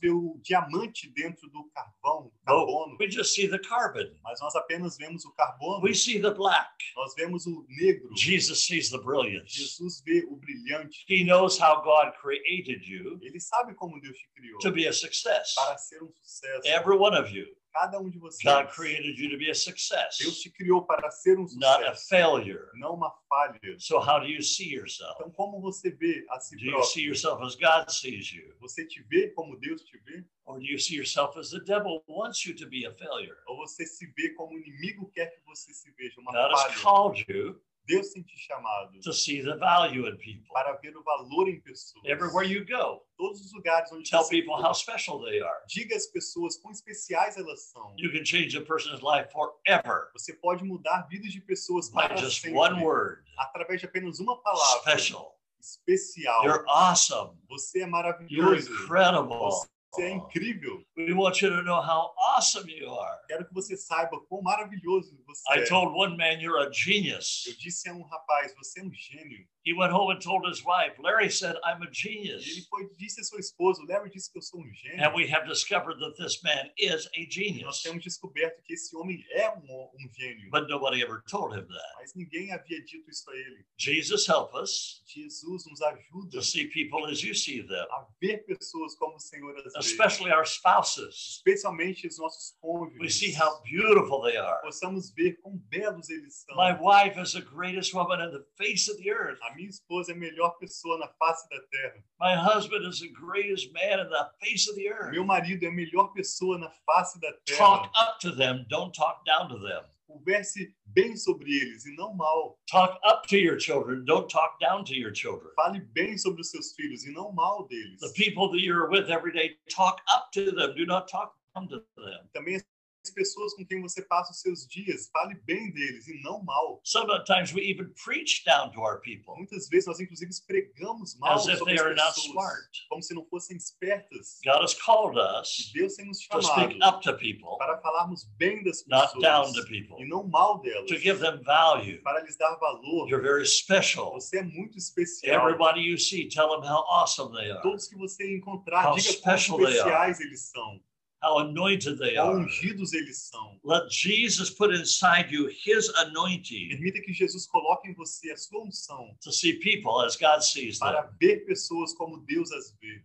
vê 0.00 0.10
o 0.10 0.38
diamante 0.42 1.08
dentro 1.10 1.48
do 1.50 1.64
carvão, 1.74 2.24
do 2.24 2.32
carbono. 2.44 2.96
we 2.98 3.10
just 3.10 3.34
see 3.34 3.48
the 3.48 3.58
carbon. 3.58 4.10
Mas 4.22 4.40
nós 4.40 4.54
apenas 4.56 4.96
vemos 4.96 5.24
o 5.24 5.32
carbono. 5.32 5.82
We 5.82 5.94
see 5.94 6.20
the 6.20 6.32
black. 6.32 6.70
Nós 6.96 7.14
vemos 7.14 7.46
o 7.46 7.64
negro. 7.68 8.10
Jesus 8.16 8.66
sees 8.66 8.90
the 8.90 8.98
brilliance. 8.98 9.52
Jesus 9.52 10.02
vê 10.04 10.24
o 10.28 10.36
brilhante. 10.36 11.04
He 11.08 11.24
knows 11.24 11.58
how 11.58 11.82
God 11.82 12.12
created 12.20 12.84
you 12.86 13.18
Ele 13.22 13.40
sabe 13.40 13.74
como 13.74 14.00
Deus 14.00 14.16
te 14.16 14.28
criou 14.34 14.58
to 14.58 14.72
be 14.72 14.86
a 14.86 14.92
success. 14.92 15.54
para 15.54 15.78
ser 15.78 16.02
um 16.02 16.12
sucesso. 16.22 16.68
Every 16.68 16.96
one 16.96 17.16
of 17.16 17.30
you. 17.30 17.46
Cada 17.72 18.00
um 18.00 18.10
de 18.10 18.18
vocês. 18.18 18.42
God 18.42 18.72
created 18.74 19.18
you 19.18 19.30
to 19.30 19.36
be 19.38 19.44
a 19.44 19.52
Deus 19.52 19.62
success, 19.64 20.16
te 20.18 20.50
criou 20.50 20.82
para 20.84 21.10
ser 21.10 21.38
um 21.38 21.42
not 21.54 21.84
a 21.84 21.94
sucesso, 21.94 22.08
failure. 22.08 22.66
não 22.74 22.94
uma 22.94 23.10
falha. 23.28 23.58
So, 23.78 23.98
how 23.98 24.18
do 24.20 24.26
you 24.26 24.42
see 24.42 24.74
yourself? 24.74 25.14
Então, 25.20 25.30
como 25.30 25.60
você 25.60 25.90
vê 25.90 26.26
a 26.30 26.40
si 26.40 26.56
Do 26.56 26.64
you 26.64 26.70
see 26.82 27.02
próprio? 27.02 27.06
yourself 27.06 27.42
as 27.44 27.54
God 27.54 27.88
sees 27.90 28.32
you? 28.32 28.54
Você 28.60 28.84
te 28.86 29.00
vê 29.02 29.28
como 29.30 29.56
Deus 29.58 29.82
te 29.82 29.96
vê? 29.98 30.24
Or 30.44 30.58
do 30.58 30.64
you 30.66 30.78
see 30.80 30.96
yourself 30.96 31.38
as 31.38 31.50
the 31.50 31.60
devil 31.60 32.02
wants 32.08 32.44
you 32.44 32.56
to 32.56 32.66
be 32.68 32.84
a 32.86 32.92
failure? 32.92 33.36
Ou 33.46 33.56
você 33.58 33.86
se 33.86 34.04
vê 34.16 34.30
como 34.30 34.54
o 34.56 34.58
inimigo 34.58 35.08
quer 35.14 35.26
que 35.28 35.40
você 35.46 35.72
se 35.72 35.90
veja? 35.92 36.20
Uma 36.20 36.32
God 36.32 36.52
has 36.52 36.62
falha. 36.62 36.82
called 36.82 37.24
you 37.28 37.60
Deus 37.94 38.08
te 38.12 38.36
chamado 38.36 39.00
to 39.02 39.12
see 39.12 39.42
the 39.42 39.56
value 39.56 40.06
in 40.08 40.16
people. 40.16 40.46
para 40.52 40.72
ver 40.78 40.96
o 40.96 41.02
valor 41.02 41.48
em 41.48 41.60
pessoas. 41.60 42.04
Everywhere 42.04 42.46
you 42.46 42.64
go, 42.64 43.02
Todos 43.16 43.40
os 43.44 43.52
lugares 43.52 43.90
onde 43.92 44.08
tell 44.08 44.22
você 44.22 44.30
people 44.40 44.54
for, 44.56 44.64
how 44.66 44.72
special 44.74 45.20
they 45.24 45.40
are. 45.42 45.60
diga 45.68 45.94
às 45.96 46.06
pessoas 46.06 46.56
quão 46.56 46.72
especiais 46.72 47.36
elas 47.36 47.70
são. 47.70 47.94
You 47.98 48.10
can 48.12 48.24
change 48.24 48.56
a 48.56 48.62
person's 48.64 49.00
life 49.02 49.30
forever 49.32 50.10
Você 50.14 50.32
pode 50.34 50.64
mudar 50.64 51.06
vidas 51.08 51.32
de 51.32 51.40
pessoas 51.40 51.90
by 51.90 52.16
just 52.16 52.40
sempre, 52.42 52.58
one 52.58 52.82
word 52.82 53.22
através 53.38 53.80
de 53.80 53.86
apenas 53.86 54.18
uma 54.20 54.40
palavra. 54.40 54.80
special. 54.92 55.36
Especial. 55.60 56.42
You're 56.44 56.64
awesome. 56.66 57.36
Você 57.48 57.78
é 57.78 57.82
You're 57.82 57.90
maravilhoso. 57.90 58.72
incredible. 58.72 59.28
Você 59.38 59.68
é 59.98 60.10
incrível. 60.10 60.84
We 60.96 61.12
want 61.12 61.40
you 61.42 61.50
to 61.50 61.62
know 61.62 61.80
how 61.80 62.12
awesome 62.16 62.68
you 62.70 62.88
are. 62.92 63.18
Quero 63.26 63.46
que 63.46 63.54
você 63.54 63.76
saiba 63.76 64.20
quão 64.28 64.42
maravilhoso 64.42 65.18
você 65.26 65.42
I 65.52 65.60
é. 65.60 65.64
told 65.64 65.92
one 65.96 66.16
man, 66.16 66.40
You're 66.40 66.66
a 66.66 66.70
genius. 66.72 67.44
Eu 67.46 67.54
disse 67.56 67.88
a 67.88 67.94
um 67.94 68.02
rapaz, 68.02 68.54
você 68.54 68.80
é 68.80 68.84
um 68.84 68.92
gênio. 68.92 69.46
He 69.64 69.74
went 69.74 69.92
home 69.92 70.10
and 70.10 70.20
told 70.22 70.46
his 70.48 70.64
wife, 70.64 70.96
Larry 70.98 71.28
said, 71.30 71.54
I'm 71.64 71.82
a 71.82 71.84
E 71.84 71.88
ele 71.88 71.92
genius. 71.94 72.66
foi 72.68 72.88
disse 72.96 73.20
a 73.20 73.24
sua 73.24 73.38
esposa, 73.40 73.82
Larry 73.86 74.10
disse 74.10 74.30
que 74.32 74.38
eu 74.38 74.42
sou 74.42 74.60
um 74.60 74.72
gênio. 74.72 75.04
And 75.04 75.14
we 75.14 75.26
have 75.30 75.46
discovered 75.46 75.98
that 76.00 76.16
this 76.16 76.42
man 76.42 76.70
is 76.78 77.06
a 77.14 77.20
E 77.20 77.24
nós 77.26 77.34
genius. 77.34 77.82
temos 77.82 78.02
descoberto 78.02 78.62
que 78.62 78.72
esse 78.72 78.96
homem 78.96 79.22
é 79.32 79.50
um, 79.50 79.90
um 79.94 80.08
gênio. 80.18 80.50
But 80.50 80.68
nobody 80.68 81.02
ever 81.02 81.22
told 81.30 81.52
him 81.54 81.66
that. 81.66 81.94
Mas 82.00 82.14
ninguém 82.14 82.52
havia 82.52 82.82
dito 82.84 83.10
isso 83.10 83.30
a 83.30 83.34
ele. 83.36 83.64
Jesus, 83.76 84.26
help 84.26 84.54
us 84.54 85.02
Jesus 85.06 85.66
nos 85.66 85.82
ajuda 85.82 86.30
to 86.30 86.42
see 86.42 86.66
people 86.68 87.04
as 87.10 87.22
you 87.22 87.34
see 87.34 87.60
them, 87.62 87.86
a 87.90 88.06
ver 88.20 88.44
pessoas 88.46 88.94
como 88.96 89.16
o 89.16 89.20
Senhor 89.20 89.54
as 89.58 89.72
vê. 89.74 89.78
especially 89.80 90.30
our 90.32 90.46
spouses. 90.46 91.36
Especialmente 91.36 92.06
os 92.06 92.18
nossos 92.18 92.54
We 92.98 93.08
see 93.10 93.32
how 93.32 93.60
beautiful 93.62 94.22
they 94.22 94.36
are. 94.36 94.60
Possamos 94.62 95.10
ver 95.10 95.34
quão 95.42 95.56
belos 95.68 96.08
eles 96.08 96.44
são. 96.46 96.56
My 96.56 96.72
wife 96.80 97.18
is 97.20 97.32
the 97.32 97.40
greatest 97.42 97.92
woman 97.94 98.20
in 98.20 98.30
the 98.30 98.44
face 98.56 98.88
of 98.90 98.96
the 98.98 99.10
earth. 99.10 99.38
A 99.42 99.49
minha 99.54 99.68
esposa 99.68 100.12
é 100.12 100.14
a 100.14 100.18
melhor 100.18 100.50
pessoa 100.58 100.98
na 100.98 101.08
face 101.08 101.48
da 101.48 101.60
terra. 101.70 102.04
My 102.20 102.34
husband 102.34 102.86
is 102.88 103.00
the 103.00 103.08
greatest 103.08 103.72
man 103.72 104.00
in 104.00 104.10
the 104.10 104.30
face 104.40 104.68
of 104.68 104.76
the 104.76 104.88
earth. 104.88 105.12
Meu 105.12 105.24
marido 105.24 105.64
é 105.64 105.68
a 105.68 105.72
melhor 105.72 106.12
pessoa 106.12 106.58
na 106.58 106.70
face 106.70 107.18
da 107.20 107.32
terra. 107.44 107.58
Talk 107.58 107.90
up 107.96 108.18
to 108.20 108.34
them, 108.34 108.66
don't 108.68 108.92
talk 108.92 109.24
down 109.24 109.48
to 109.48 109.58
them. 109.58 109.82
Converse 110.06 110.74
bem 110.86 111.16
sobre 111.16 111.50
eles 111.50 111.86
e 111.86 111.94
não 111.94 112.14
mal. 112.14 112.58
Talk 112.68 112.98
up 113.04 113.28
to 113.28 113.36
your 113.36 113.58
children, 113.60 114.04
don't 114.04 114.28
talk 114.28 114.58
down 114.60 114.84
to 114.84 114.94
your 114.94 115.12
children. 115.14 115.52
Fale 115.54 115.80
bem 115.92 116.18
sobre 116.18 116.40
os 116.40 116.50
seus 116.50 116.72
filhos 116.74 117.04
e 117.04 117.12
não 117.12 117.32
mal 117.32 117.68
deles. 117.68 118.00
The 118.00 118.12
people 118.14 118.50
that 118.50 118.60
you're 118.60 118.90
with 118.90 119.08
every 119.08 119.32
day, 119.32 119.56
talk 119.74 120.02
up 120.12 120.30
to 120.32 120.50
them, 120.52 120.74
do 120.74 120.84
not 120.84 121.08
talk 121.08 121.32
down 121.54 121.68
to 121.68 121.84
them. 121.96 122.28
Também 122.32 122.60
pessoas 123.08 123.54
com 123.54 123.64
quem 123.64 123.80
você 123.80 124.02
passa 124.02 124.32
os 124.32 124.40
seus 124.40 124.66
dias, 124.66 125.08
fale 125.10 125.34
bem 125.46 125.72
deles 125.72 126.06
e 126.08 126.20
não 126.22 126.42
mal. 126.42 126.80
Sometimes 126.84 127.52
we 127.54 127.62
even 127.62 127.90
preach 128.04 128.42
down 128.44 128.70
to 128.72 128.80
our 128.80 129.00
people 129.00 129.34
Muitas 129.36 129.68
vezes 129.68 129.86
nós 129.86 129.98
inclusive 130.00 130.30
pregamos 130.46 131.16
mal 131.18 131.34
as 131.36 131.46
if 131.46 131.58
sobre 131.58 131.74
they 131.76 131.80
as 131.82 131.86
are 131.86 131.94
not 131.96 132.14
pessoas, 132.14 132.30
smart. 132.32 132.86
como 132.90 133.02
se 133.02 133.14
não 133.14 133.24
fossem 133.26 133.56
espertas. 133.56 134.38
God 134.44 134.62
has 134.62 134.74
called 134.74 135.16
E 135.16 135.40
us 135.40 135.70
Deus 135.72 135.94
tem 135.94 136.06
nos 136.06 136.18
to 136.18 136.42
chamado 136.42 136.72
speak 136.72 136.84
up 136.84 137.02
to 137.02 137.16
people, 137.16 137.56
para 137.58 137.78
falarmos 137.78 138.24
bem 138.36 138.62
das 138.64 138.84
not 138.86 139.18
down 139.20 139.44
pessoas 139.46 139.64
to 139.64 139.70
people, 139.70 139.96
e 140.02 140.06
não 140.08 140.26
mal 140.28 140.60
delas, 140.60 140.86
to 140.88 140.98
give 140.98 141.20
them 141.20 141.42
value. 141.44 142.02
para 142.02 142.20
lhes 142.22 142.36
dar 142.36 142.56
valor. 142.56 143.08
You're 143.08 143.22
very 143.22 143.46
special. 143.46 144.12
Você 144.12 144.38
é 144.38 144.42
muito 144.42 144.76
especial. 144.76 145.34
Everybody 145.40 145.80
you 145.80 145.96
see, 145.96 146.28
tell 146.28 146.48
them 146.50 146.62
how 146.68 146.84
awesome 146.88 147.32
they 147.32 147.50
are, 147.50 147.62
Todos 147.62 147.88
que 147.88 147.96
você 147.96 148.36
encontrar, 148.36 148.84
How 148.90 148.96
diga 148.96 149.20
quão 149.22 149.34
especiais 149.36 150.20
eles 150.20 150.50
são, 150.50 150.80
how 151.22 151.38
anointed 151.38 151.98
they 151.98 152.16
are. 152.16 152.34
ungidos 152.36 152.92
eles 152.92 153.28
são. 153.28 153.58
Let 153.64 153.90
Jesus 153.90 154.50
put 154.50 154.74
inside 154.74 155.30
you 155.34 155.48
his 155.48 155.88
anointing 155.96 156.68
Permita 156.70 157.00
que 157.02 157.12
Jesus 157.12 157.46
coloque 157.46 157.88
em 157.88 157.94
você 157.94 158.30
a 158.32 158.36
sua 158.36 158.62
unção 158.64 159.16
to 159.22 159.30
see 159.32 159.54
people 159.58 160.04
as 160.04 160.16
God 160.16 160.40
sees 160.42 160.78
them. 160.78 160.88
para 160.88 161.02
ver 161.20 161.44
pessoas 161.44 161.92
como 161.94 162.18
Deus 162.26 162.50
as 162.52 162.72
vê. 162.80 163.02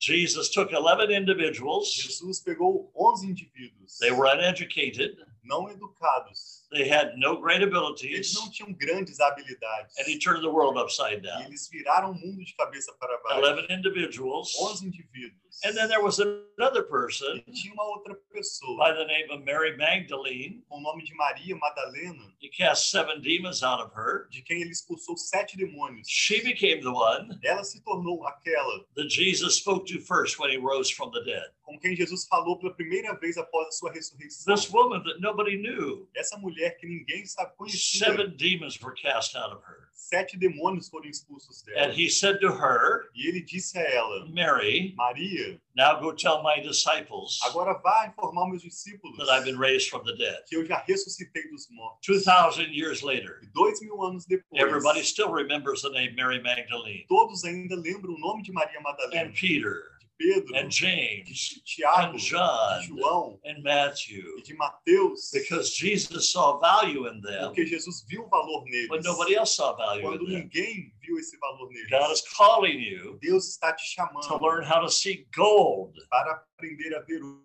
Jesus 0.00 0.48
took 0.50 0.74
11 0.74 1.12
individuals. 1.14 1.92
Jesus 1.94 2.40
pegou 2.40 2.90
11 2.96 3.28
indivíduos 3.30 3.98
They 3.98 4.10
were 4.10 4.28
uneducated. 4.28 5.16
não 5.44 5.70
educados. 5.70 6.66
They 6.72 6.88
had 6.90 7.16
no 7.16 7.40
great 7.40 7.62
Eles 7.62 7.72
abilities. 7.72 8.34
não 8.34 8.50
tinham 8.50 8.72
grandes 8.72 9.20
habilidades. 9.20 9.96
And 9.98 10.08
he 10.08 10.18
turned 10.18 10.40
the 10.42 10.48
world 10.50 10.76
upside 10.76 11.18
E 11.18 11.20
down. 11.20 11.42
eles 11.44 11.68
viraram 11.68 12.10
o 12.10 12.14
mundo 12.14 12.44
de 12.44 12.52
cabeça 12.56 12.92
para 12.98 13.16
baixo. 13.18 13.62
11 13.62 13.72
individuals. 13.72 14.54
11 14.58 14.86
indivíduos. 14.88 15.41
And 15.64 15.76
then 15.76 15.88
there 15.88 16.02
was 16.02 16.18
another 16.18 16.82
person 16.82 17.42
E 17.46 17.52
tinha 17.52 17.72
uma 17.74 17.84
outra 17.84 18.16
pessoa 18.32 18.76
by 18.78 18.92
the 18.96 19.04
name 19.04 19.30
of 19.30 19.44
Mary 19.44 19.76
Magdalene. 19.76 20.64
com 20.68 20.78
o 20.78 20.80
nome 20.80 21.04
de 21.04 21.14
Maria 21.14 21.56
Madalena, 21.56 22.32
He 22.40 22.48
cast 22.48 22.90
seven 22.90 23.20
demons 23.20 23.62
out 23.62 23.80
of 23.80 23.92
her. 23.94 24.28
de 24.30 24.42
quem 24.42 24.60
ele 24.62 24.70
expulsou 24.72 25.16
sete 25.16 25.56
demônios. 25.56 26.06
She 26.08 26.42
became 26.42 26.80
the 26.82 26.90
one 26.90 27.38
Ela 27.44 27.62
se 27.64 27.80
tornou 27.82 28.26
aquela 28.26 28.84
that 28.96 29.08
Jesus 29.08 29.56
spoke 29.56 29.86
to 29.86 30.00
first 30.00 30.38
when 30.38 30.50
he 30.50 30.56
rose 30.56 30.90
from 30.90 31.10
the 31.12 31.22
dead. 31.22 31.50
com 31.64 31.78
quem 31.78 31.94
Jesus 31.94 32.26
falou 32.26 32.58
pela 32.58 32.74
primeira 32.74 33.14
vez 33.18 33.36
após 33.36 33.68
a 33.68 33.72
sua 33.72 33.92
ressurreição. 33.92 34.52
This 34.54 34.68
woman 34.72 35.02
that 35.04 35.20
nobody 35.20 35.56
knew, 35.56 36.08
Essa 36.16 36.36
mulher 36.38 36.76
que 36.78 36.86
ninguém 36.86 37.24
sabe 37.26 37.54
conhecia, 37.56 38.06
seven 38.06 38.36
demons 38.36 38.80
were 38.80 38.94
cast 38.94 39.36
out 39.36 39.52
of 39.54 39.62
her. 39.64 39.88
Sete 40.08 40.38
demônios 40.38 40.88
foram 40.88 41.06
expulsos 41.08 41.62
dela. 41.62 41.86
And 41.86 41.92
he 41.92 42.08
said 42.10 42.38
to 42.40 42.48
her, 42.48 43.04
E 43.14 43.28
ele 43.28 43.40
disse 43.42 43.76
a 43.78 43.82
ela, 43.82 44.26
Mary, 44.30 44.94
Maria, 44.96 45.58
now 45.76 46.00
go 46.00 46.12
tell 46.12 46.42
my 46.42 46.60
disciples 46.60 47.38
agora 47.46 47.74
vá 47.82 48.06
informar 48.08 48.48
meus 48.48 48.62
discípulos 48.62 49.16
that 49.18 49.28
I've 49.30 49.44
been 49.44 49.58
raised 49.58 49.88
from 49.88 50.04
the 50.04 50.14
dead. 50.16 50.42
que 50.48 50.56
eu 50.56 50.64
já 50.66 50.82
ressuscitei 50.86 51.48
dos 51.50 51.68
mortos. 51.70 52.00
2,000 52.06 52.72
years 52.74 53.02
later, 53.02 53.40
E 53.42 53.46
dois 53.54 53.80
mil 53.80 54.02
anos 54.02 54.26
depois, 54.26 54.60
everybody 54.60 55.02
still 55.02 55.30
remembers 55.30 55.82
the 55.82 55.90
name 55.90 56.14
Mary 56.14 56.40
Magdalene 56.42 57.04
todos 57.08 57.44
ainda 57.44 57.76
lembram 57.76 58.14
o 58.14 58.18
nome 58.18 58.42
de 58.42 58.52
Maria 58.52 58.80
Madalena, 58.80 59.28
and 59.28 59.34
Peter 59.34 59.84
Pedro, 60.18 60.54
and 60.56 60.68
de 60.70 60.74
James 60.76 61.62
Tiago, 61.64 62.12
and 62.12 62.12
de 62.12 62.18
John 62.18 62.82
João 62.88 63.38
and 63.44 63.58
e 63.58 63.62
Matthew 63.62 64.42
de 64.44 64.54
Mateus, 64.54 65.30
because 65.32 65.74
Jesus 65.74 66.32
saw 66.32 66.58
value 66.58 67.06
in 67.08 67.20
them 67.20 67.48
porque 67.52 67.66
Jesus 67.66 68.04
viu 68.08 68.26
valor 68.28 68.64
neles. 68.66 68.88
when 68.90 69.02
nobody 69.02 69.34
else 69.36 69.56
saw 69.56 69.74
value 69.76 70.02
Quando 70.02 70.24
in 70.26 70.32
them. 70.32 70.42
ninguém 70.50 70.92
viu 71.00 71.18
esse 71.18 71.36
valor 71.38 71.68
neles. 71.70 71.90
God 71.90 72.12
is 72.12 72.22
calling 72.36 72.78
you 72.78 73.18
Deus 73.20 73.48
está 73.48 73.72
te 73.72 73.84
to 73.84 74.02
chamando 74.02 74.42
learn 74.42 74.64
how 74.64 74.80
to 74.80 74.90
see 74.90 75.26
gold 75.34 75.94
para 76.10 76.42
aprender 76.56 76.94
a 76.94 77.00
ver 77.02 77.22
o 77.22 77.40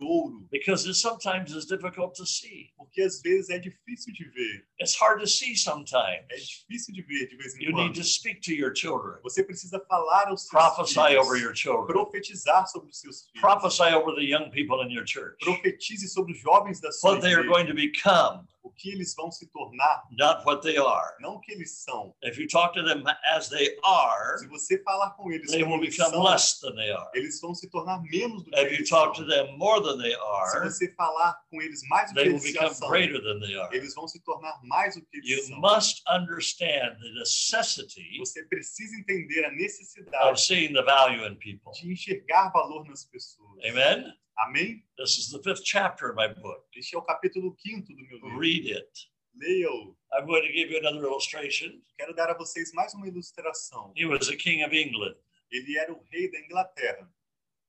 ouro, 0.00 0.46
because 0.50 0.86
it 0.86 0.94
sometimes 0.94 1.52
is 1.52 1.66
difficult 1.66 2.14
to 2.14 2.26
see. 2.26 2.70
porque 2.76 3.00
às 3.02 3.20
vezes 3.22 3.48
é 3.50 3.58
difícil 3.58 4.12
de 4.12 4.24
ver. 4.30 4.64
It's 4.80 4.94
hard 4.94 5.20
to 5.20 5.26
see 5.26 5.52
É 5.52 5.56
sometimes. 5.56 6.64
difícil 6.68 6.94
de 6.94 7.02
ver 7.02 7.26
de 7.28 7.36
vez 7.36 7.54
em 7.56 7.64
You 7.64 7.72
need 7.72 7.94
to 7.94 8.04
speak 8.04 8.40
to 8.42 8.52
your 8.52 8.74
children, 8.74 9.18
Você 9.22 9.42
precisa 9.42 9.80
falar 9.88 10.28
aos 10.28 10.42
seus 10.42 10.50
prophesy 10.50 10.94
filhos, 10.94 11.26
over 11.26 11.36
your 11.40 11.54
children, 11.54 11.86
profetizar 11.86 12.66
sobre 12.66 12.90
os 12.90 13.00
seus 13.00 13.22
filhos, 13.30 13.40
prophesy 13.40 13.94
over 13.94 14.14
the 14.14 14.22
young 14.24 14.50
people 14.50 14.82
in 14.84 14.90
your 14.92 15.04
church, 15.06 15.36
profetize 15.42 16.08
sobre 16.12 16.32
os 16.32 16.40
jovens 16.40 16.80
da 16.80 16.92
sua 16.92 17.10
what 17.12 17.22
they 17.22 17.34
are 17.34 17.46
going 17.46 17.66
to 17.66 17.74
become 17.74 18.46
o 18.66 18.72
que 18.72 18.90
eles 18.90 19.14
vão 19.14 19.30
se 19.30 19.46
tornar, 19.50 20.02
not 20.10 20.44
what 20.46 20.62
they 20.62 20.76
are. 20.76 21.14
não 21.20 21.34
o 21.36 21.40
que 21.40 21.52
eles 21.52 21.82
são. 21.84 22.14
If 22.22 22.38
you 22.38 22.48
talk 22.48 22.74
to 22.74 22.84
them 22.84 23.04
as 23.34 23.48
they 23.48 23.76
are, 23.84 24.38
Se 24.38 24.46
você 24.48 24.82
falar 24.82 25.10
com 25.16 25.30
eles 25.32 25.50
they 25.50 25.62
como 25.62 25.74
will 25.76 25.84
eles 25.84 25.96
become 25.96 26.10
são, 26.14 26.22
less 26.24 26.60
than 26.60 26.74
they 26.74 26.90
are. 26.90 27.08
eles 27.14 27.40
vão 27.40 27.54
se 27.54 27.68
tornar 27.70 28.02
menos 28.02 28.42
do 28.44 28.50
que 28.50 28.56
If 28.60 28.70
you 28.70 28.74
eles 28.78 28.88
talk 28.88 29.16
são. 29.16 29.24
to 29.24 29.30
them 29.30 29.56
more 29.56 29.80
than 29.82 29.98
they 29.98 30.10
Se 30.12 30.16
are, 30.20 30.64
você 30.70 30.92
falar 30.94 31.34
com 31.50 31.62
eles 31.62 31.80
mais 31.88 32.10
do 32.12 32.14
que 32.16 32.20
they 32.22 32.30
eles 32.32 32.42
become 32.42 32.74
são, 32.74 32.88
greater 32.88 33.22
than 33.22 33.40
they 33.40 33.56
are. 33.56 33.74
eles 33.76 33.94
vão 33.94 34.08
se 34.08 34.20
tornar 34.22 34.60
mais 34.64 34.94
do 34.96 35.02
que 35.06 35.18
eles 35.18 35.28
You 35.30 35.42
são. 35.44 35.60
must 35.60 36.02
understand 36.08 36.96
the 37.00 37.10
necessity 37.18 38.18
Você 38.18 38.42
precisa 38.44 38.96
entender 38.96 39.44
a 39.44 39.48
of 39.48 39.56
necessidade 39.56 40.40
seeing 40.40 40.72
the 40.72 40.82
value 40.82 41.24
in 41.26 41.36
people. 41.36 41.72
de 41.72 41.92
enxergar 41.92 42.50
valor 42.50 42.84
nas 42.88 43.04
pessoas. 43.04 43.46
Amen. 43.64 44.12
Amém? 44.38 44.82
This 44.98 45.16
is 45.18 45.30
the 45.30 45.42
fifth 45.42 45.64
chapter 45.64 46.10
of 46.10 46.16
my 46.16 46.28
book. 46.28 46.64
Este 46.74 46.94
é 46.94 46.98
o 46.98 47.02
capítulo 47.02 47.56
5 47.58 47.86
do 47.86 47.96
meu 47.96 48.16
livro. 48.18 48.38
Read 48.38 48.70
it. 48.70 49.08
Leia-o. 49.34 49.96
I'm 50.12 50.26
going 50.26 50.42
to 50.42 50.52
give 50.52 50.70
you 50.70 50.78
another 50.78 51.04
illustration. 51.04 51.80
Quero 51.98 52.14
dar 52.14 52.30
a 52.30 52.34
vocês 52.34 52.72
mais 52.72 52.92
uma 52.94 53.06
ilustração. 53.08 53.92
He 53.96 54.04
was 54.06 54.28
a 54.28 54.36
king 54.36 54.62
of 54.64 54.74
England. 54.74 55.16
Ele 55.50 55.78
era 55.78 55.92
o 55.92 56.02
rei 56.10 56.30
da 56.30 56.38
Inglaterra. 56.40 57.08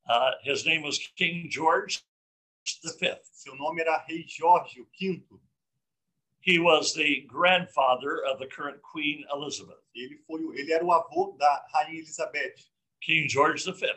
Uh, 0.09 0.31
his 0.43 0.65
name 0.65 0.83
was 0.83 0.97
King 1.17 1.49
George 1.49 2.01
V. 2.65 3.17
Seu 3.31 3.55
nome 3.55 3.81
era 3.81 3.97
Rei 4.07 4.25
Jorge 4.27 4.85
V. 4.99 5.23
He 6.41 6.59
was 6.59 6.93
the 6.93 7.25
grandfather 7.27 8.23
of 8.25 8.39
the 8.39 8.47
current 8.47 8.81
Queen 8.81 9.25
Elizabeth. 9.33 9.81
Ele 9.93 10.17
foi, 10.25 10.43
o- 10.43 10.53
ele 10.53 10.71
era 10.71 10.83
o 10.85 10.91
avô 10.93 11.35
da 11.37 11.65
rainha 11.73 11.99
Elizabeth. 11.99 12.55
King 13.01 13.27
George 13.29 13.69
V. 13.69 13.87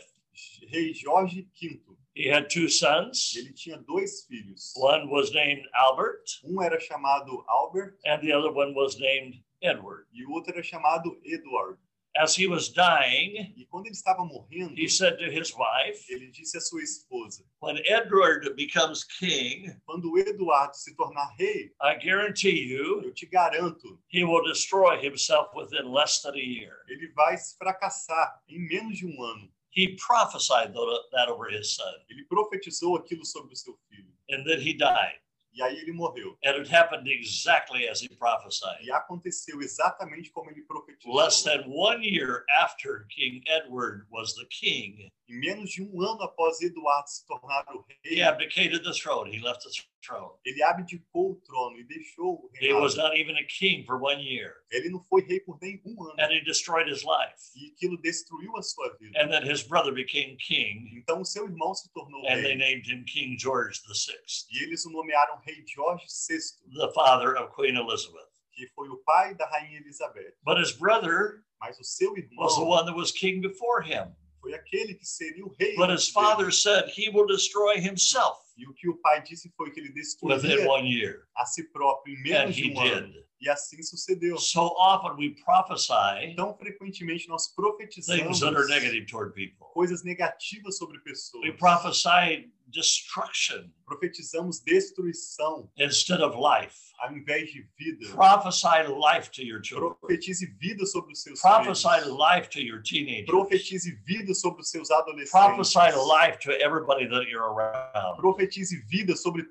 Rei 0.68 0.92
Jorge 0.94 1.46
V. 1.60 1.80
He 2.20 2.28
had 2.28 2.50
two 2.50 2.68
sons. 2.68 3.32
Ele 3.34 3.52
tinha 3.54 3.78
dois 3.78 4.26
filhos. 4.26 4.72
One 4.76 5.08
was 5.08 5.32
named 5.32 5.62
Albert, 5.74 6.22
Um 6.44 6.60
era 6.62 6.78
chamado 6.78 7.42
Albert 7.48 7.96
and 8.04 8.20
the 8.20 8.32
other 8.32 8.52
one 8.52 8.74
was 8.74 8.98
named 9.00 9.42
Edward. 9.62 10.06
e 10.12 10.24
o 10.26 10.32
outro 10.32 10.52
era 10.52 10.62
chamado 10.62 11.18
Edward. 11.24 11.78
As 12.16 12.34
he 12.36 12.46
was 12.48 12.68
dying, 12.68 13.54
E 13.56 13.64
quando 13.70 13.86
ele 13.86 13.94
estava 13.94 14.24
morrendo, 14.24 14.74
he 14.76 14.88
said 14.88 15.16
to 15.18 15.30
his 15.30 15.54
wife, 15.54 16.04
ele 16.12 16.26
disse 16.30 16.58
à 16.58 16.60
sua 16.60 16.82
esposa: 16.82 17.42
When 17.62 17.78
Edward 17.86 18.52
becomes 18.54 19.04
king, 19.04 19.70
Quando 19.86 20.18
Eduardo 20.18 20.74
se 20.76 20.94
tornar 20.96 21.30
rei, 21.38 21.70
I 21.80 21.94
guarantee 22.04 22.50
you 22.66 23.00
eu 23.02 23.14
te 23.14 23.24
garanto, 23.26 23.98
he 24.08 24.24
will 24.24 24.42
destroy 24.44 24.98
himself 25.00 25.54
within 25.54 25.90
less 25.92 26.20
than 26.20 26.34
a 26.34 26.38
year. 26.42 26.82
ele 26.88 27.12
vai 27.14 27.38
se 27.38 27.56
fracassar 27.56 28.42
em 28.48 28.58
menos 28.68 28.98
de 28.98 29.06
um 29.06 29.22
ano. 29.22 29.48
He 29.70 29.96
prophesied 29.96 30.74
that 30.74 31.28
over 31.28 31.48
his 31.48 31.74
son, 31.74 31.94
Ele 32.10 32.24
profetizou 32.24 32.96
aquilo 32.96 33.24
sobre 33.24 33.52
o 33.52 33.56
seu 33.56 33.78
filho. 33.88 34.10
and 34.30 34.46
then 34.46 34.60
he 34.60 34.72
died. 34.72 35.18
E 35.52 35.62
aí 35.62 35.76
ele 35.78 35.92
morreu. 35.92 36.36
And 36.44 36.56
it 36.56 36.72
happened 36.74 37.08
exactly 37.08 37.88
as 37.88 38.00
he 38.02 38.08
prophesied. 38.16 38.82
E 38.84 38.90
aconteceu 38.92 39.60
exatamente 39.60 40.30
como 40.30 40.50
ele 40.50 40.62
profetizou. 40.62 41.14
Less 41.14 41.42
than 41.42 41.64
one 41.68 42.02
year 42.04 42.44
after 42.60 43.06
King 43.08 43.42
Edward 43.46 44.04
was 44.10 44.34
the 44.34 44.46
king, 44.50 45.08
Em 45.28 45.38
menos 45.38 45.70
de 45.70 45.80
um 45.82 46.00
ano 46.02 46.22
após 46.22 46.60
Eduardo 46.60 47.08
se 47.08 47.24
tornar 47.24 47.64
o 47.72 47.84
he 48.04 48.16
rei, 48.16 48.22
abdicated 48.22 48.82
the 48.82 48.92
throne. 48.92 49.30
He 49.32 49.38
left 49.40 49.62
the 49.62 49.70
throne. 50.04 50.34
ele 50.44 50.60
abdicou 50.62 51.32
o 51.32 51.40
trono 51.46 51.78
e 51.78 51.84
deixou 51.84 52.34
o 52.34 52.50
He 52.60 52.72
was 52.72 52.96
not 52.96 53.16
even 53.16 53.36
a 53.36 53.44
king 53.46 53.84
for 53.84 54.00
one 54.02 54.20
year, 54.20 54.54
Ele 54.72 54.88
não 54.90 55.00
foi 55.04 55.22
rei 55.22 55.38
por 55.40 55.56
nem 55.62 55.80
um 55.86 56.02
ano. 56.02 56.14
and 56.18 56.32
he 56.32 56.40
destroyed 56.40 56.88
his 56.90 57.04
life. 57.04 57.36
E 57.54 57.70
aquilo 57.72 57.96
destruiu 58.02 58.56
a 58.56 58.62
sua 58.62 58.96
vida. 58.98 59.20
And 59.22 59.28
then 59.28 59.44
his 59.48 59.62
brother 59.62 59.92
became 59.92 60.36
king, 60.36 60.90
Então 60.96 61.24
seu 61.24 61.44
irmão 61.44 61.74
se 61.74 61.88
tornou 61.92 62.22
and 62.26 62.42
they 62.42 62.54
rei. 62.54 62.56
named 62.56 62.86
him 62.90 63.04
King 63.04 63.36
George 63.38 63.78
VI, 63.86 64.16
E 64.50 64.64
eles 64.64 64.84
o 64.84 64.90
nomearam 64.90 65.39
rei 65.46 65.64
Jorge 65.74 66.06
VI, 66.28 66.38
the 66.76 66.92
father 66.94 67.36
of 67.36 67.54
Queen 67.54 67.76
Elizabeth. 67.76 68.28
que 68.52 68.66
foi 68.74 68.88
o 68.88 68.96
pai 68.98 69.34
da 69.34 69.46
rainha 69.46 69.78
Elizabeth. 69.80 70.34
But 70.44 70.58
his 70.58 70.72
brother 70.72 71.42
Mas 71.60 71.78
o 71.78 71.84
seu 71.84 72.12
was 72.12 72.54
the 72.56 72.62
irmão 72.62 72.68
one 72.68 72.86
that 72.86 72.96
was 72.96 73.10
king 73.12 73.40
before 73.40 73.82
him. 73.82 74.14
foi 74.40 74.54
aquele 74.54 74.94
que 74.94 75.04
seria 75.06 75.44
o 75.44 75.54
rei. 75.58 75.74
But 75.76 75.90
his 75.90 76.08
father 76.08 76.50
said 76.50 76.88
he 76.96 77.08
will 77.10 77.26
destroy 77.26 77.76
himself 77.80 78.38
E 78.56 78.66
o 78.66 78.74
que 78.74 78.88
o 78.90 78.96
pai 78.98 79.22
disse 79.22 79.50
foi 79.56 79.70
que 79.70 79.80
ele 79.80 79.88
within 79.88 80.00
destruiria 80.02 80.68
one 80.68 80.86
year. 80.88 81.26
a 81.36 81.46
si 81.46 81.64
próprio 81.70 82.14
em 82.14 82.18
And 82.18 82.22
menos 82.22 82.56
de 82.56 82.68
he 82.68 82.74
um 82.74 82.80
ano. 82.80 83.12
did. 83.12 83.24
E 83.42 83.48
assim 83.48 83.82
sucedeu. 83.82 84.36
So 84.36 84.66
often 84.76 85.16
we 85.16 85.34
prophesy 85.42 86.34
Tão 86.36 86.54
frequentemente 86.58 87.26
nós 87.28 87.48
profetizamos 87.54 88.40
negative 88.68 89.06
toward 89.06 89.32
people. 89.34 89.66
coisas 89.72 90.02
negativas 90.04 90.76
sobre 90.76 90.98
pessoas. 91.00 91.42
We 91.44 91.52
prophesy 91.56 92.52
destruction 92.70 93.70
Profetizamos 93.86 94.60
destruição 94.60 95.68
instead 95.76 96.20
of 96.22 96.36
life. 96.36 96.76
ao 97.00 97.12
invés 97.16 97.50
de 97.50 97.66
vida. 97.78 98.08
Prophesy 98.14 98.86
life 98.88 99.30
to 99.30 99.42
your 99.42 99.60
children. 99.62 99.94
Profetize 100.00 100.44
vida 100.58 100.84
sobre 100.86 101.12
os 101.12 101.22
seus 101.22 101.40
Prophesy 101.40 101.88
filhos. 101.88 102.18
life 102.18 102.48
to 102.50 102.60
your 102.60 102.82
teenagers. 102.82 103.26
Profetize 103.26 103.90
vida 104.04 104.34
sobre 104.34 104.60
os 104.60 104.70
seus 104.70 104.90
adolescentes. 104.90 105.30
Prophesy 105.32 105.96
life 105.96 106.38
to 106.40 106.50
everybody 106.52 107.06
that 107.08 107.26
you're 107.28 107.42
around. 107.48 108.18
Profetize 108.18 108.76
vida 108.88 109.16
sobre 109.16 109.44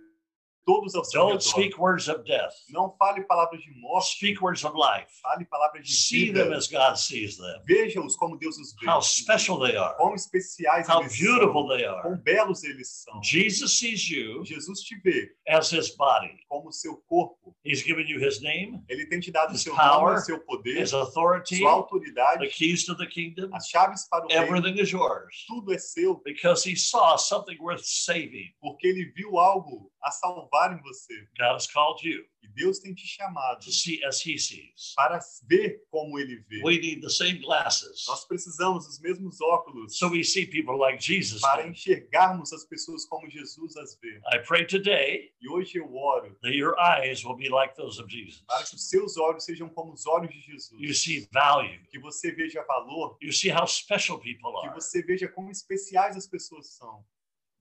todos 0.69 0.93
ao 0.95 1.03
seu 1.03 1.21
Don't 1.21 1.31
redor. 1.37 1.41
speak 1.49 1.79
words 1.79 2.07
of 2.07 2.23
death. 2.25 2.53
Não 2.69 2.95
fale 2.97 3.23
palavras 3.23 3.59
de 3.61 3.71
morte, 3.79 4.15
Speak 4.17 4.39
words 4.43 4.63
of 4.63 4.75
life. 4.77 5.07
fale 5.21 5.45
palavras 5.45 5.85
de 5.87 5.93
See 5.93 6.25
vida. 6.25 6.43
them 6.45 6.53
as 6.53 6.67
God 6.67 6.95
sees 6.95 7.37
them. 7.37 7.61
Veja-os 7.65 8.15
como 8.15 8.37
Deus 8.37 8.57
os 8.57 8.75
vê. 8.79 8.87
How 8.89 9.01
special 9.01 9.59
they 9.59 9.75
are. 9.75 9.95
Quão 9.97 10.13
especiais 10.13 10.87
How 10.87 11.01
eles 11.01 11.17
beautiful 11.19 11.67
são. 11.67 11.77
they 11.77 11.85
Quão 11.85 12.11
are. 12.13 12.21
belos 12.21 12.63
eles 12.63 13.03
são. 13.03 13.21
Jesus 13.23 13.79
sees 13.79 14.07
you 14.09 14.45
Jesus 14.45 14.81
te 14.81 14.95
vê 15.03 15.31
as 15.47 15.71
his 15.71 15.95
body. 15.95 16.39
como 16.47 16.71
seu 16.71 16.97
corpo. 17.07 17.55
He's 17.65 17.81
given 17.83 18.05
you 18.07 18.19
his 18.19 18.41
name, 18.41 18.83
Ele 18.87 19.05
tem 19.07 19.19
te 19.19 19.31
dado 19.31 19.51
o 19.51 19.55
His 19.55 19.61
seu 19.63 19.75
power, 19.75 20.13
nome, 20.13 20.21
seu 20.25 20.39
poder, 20.39 20.81
his 20.81 20.93
authority, 20.93 21.57
sua 21.57 21.71
autoridade, 21.71 22.39
the 22.39 22.47
keys 22.53 22.85
to 22.85 22.95
the 22.95 23.05
kingdom. 23.07 23.49
as 23.53 23.67
chaves 23.67 24.07
para 24.09 24.25
o 24.25 24.27
reino. 24.29 24.43
Everything 24.57 24.81
is 24.81 24.91
yours 24.91 25.45
Tudo 25.47 25.73
é 25.73 25.77
seu, 25.77 26.15
because 26.23 26.63
he 26.69 26.75
saw 26.75 27.17
something 27.17 27.57
worth 27.59 27.83
saving. 27.83 28.53
porque 28.61 28.87
ele 28.87 29.11
viu 29.15 29.37
algo 29.39 29.91
a 30.03 30.11
salvar 30.11 30.77
em 30.77 30.81
você. 30.81 31.13
God 31.37 31.55
has 31.55 31.67
called 31.67 32.01
you 32.07 32.23
E 32.41 32.47
Deus 32.47 32.79
tem 32.79 32.93
te 32.93 33.05
chamado 33.05 33.59
to 33.65 33.71
see 33.71 34.01
as 34.05 34.25
he 34.25 34.37
sees. 34.39 34.93
para 34.95 35.19
ver 35.47 35.83
como 35.91 36.17
ele 36.17 36.37
vê. 36.47 36.61
We 36.63 36.79
need 36.79 37.01
the 37.01 37.09
same 37.09 37.39
glasses 37.39 38.05
Nós 38.07 38.23
precisamos 38.25 38.85
dos 38.87 38.99
mesmos 38.99 39.41
óculos 39.41 39.97
so 39.97 40.07
we 40.09 40.23
see 40.23 40.45
people 40.45 40.77
like 40.77 41.03
Jesus. 41.03 41.41
para 41.41 41.67
enxergarmos 41.67 42.53
as 42.53 42.63
pessoas 42.65 43.05
como 43.05 43.29
Jesus 43.29 43.75
as 43.77 43.97
vê. 43.99 44.21
I 44.33 44.39
pray 44.39 44.65
today 44.65 45.33
E 45.41 45.49
hoje 45.49 45.77
eu 45.79 45.93
oro 45.93 46.33
that 46.41 46.53
your 46.55 46.75
eyes 46.79 47.23
will 47.25 47.35
be 47.35 47.49
like 47.49 47.75
those 47.75 48.01
of 48.01 48.09
Jesus. 48.09 48.41
para 48.47 48.63
que 48.65 48.75
os 48.75 48.89
seus 48.89 49.17
olhos 49.17 49.43
sejam 49.43 49.67
como 49.69 49.91
os 49.93 50.05
olhos 50.07 50.29
de 50.33 50.39
Jesus. 50.39 50.79
You 50.79 50.93
see 50.93 51.27
value. 51.33 51.77
Que 51.89 51.99
você 51.99 52.31
veja 52.31 52.63
valor, 52.63 53.17
You 53.21 53.33
see 53.33 53.51
how 53.51 53.67
special 53.67 54.17
people 54.19 54.53
que 54.61 54.67
are. 54.67 54.73
você 54.79 55.01
veja 55.03 55.27
como 55.27 55.51
especiais 55.51 56.15
as 56.15 56.25
pessoas 56.25 56.67
são. 56.77 57.03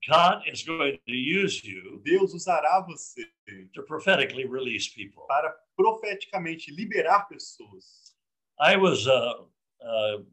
God 0.07 0.43
is 0.47 0.63
going 0.63 0.99
to 1.07 1.13
use 1.13 1.63
you 1.63 2.01
Deus 2.03 2.33
usará 2.33 2.81
você 2.85 3.25
to 3.73 3.83
prophetically 3.83 4.45
release 4.45 4.87
people. 4.87 5.25
para 5.27 5.51
profeticamente 5.75 6.71
liberar 6.71 7.27
pessoas. 7.27 8.15
I 8.59 8.75
was 8.77 9.07
uh, 9.07 9.45
uh, 9.81 10.23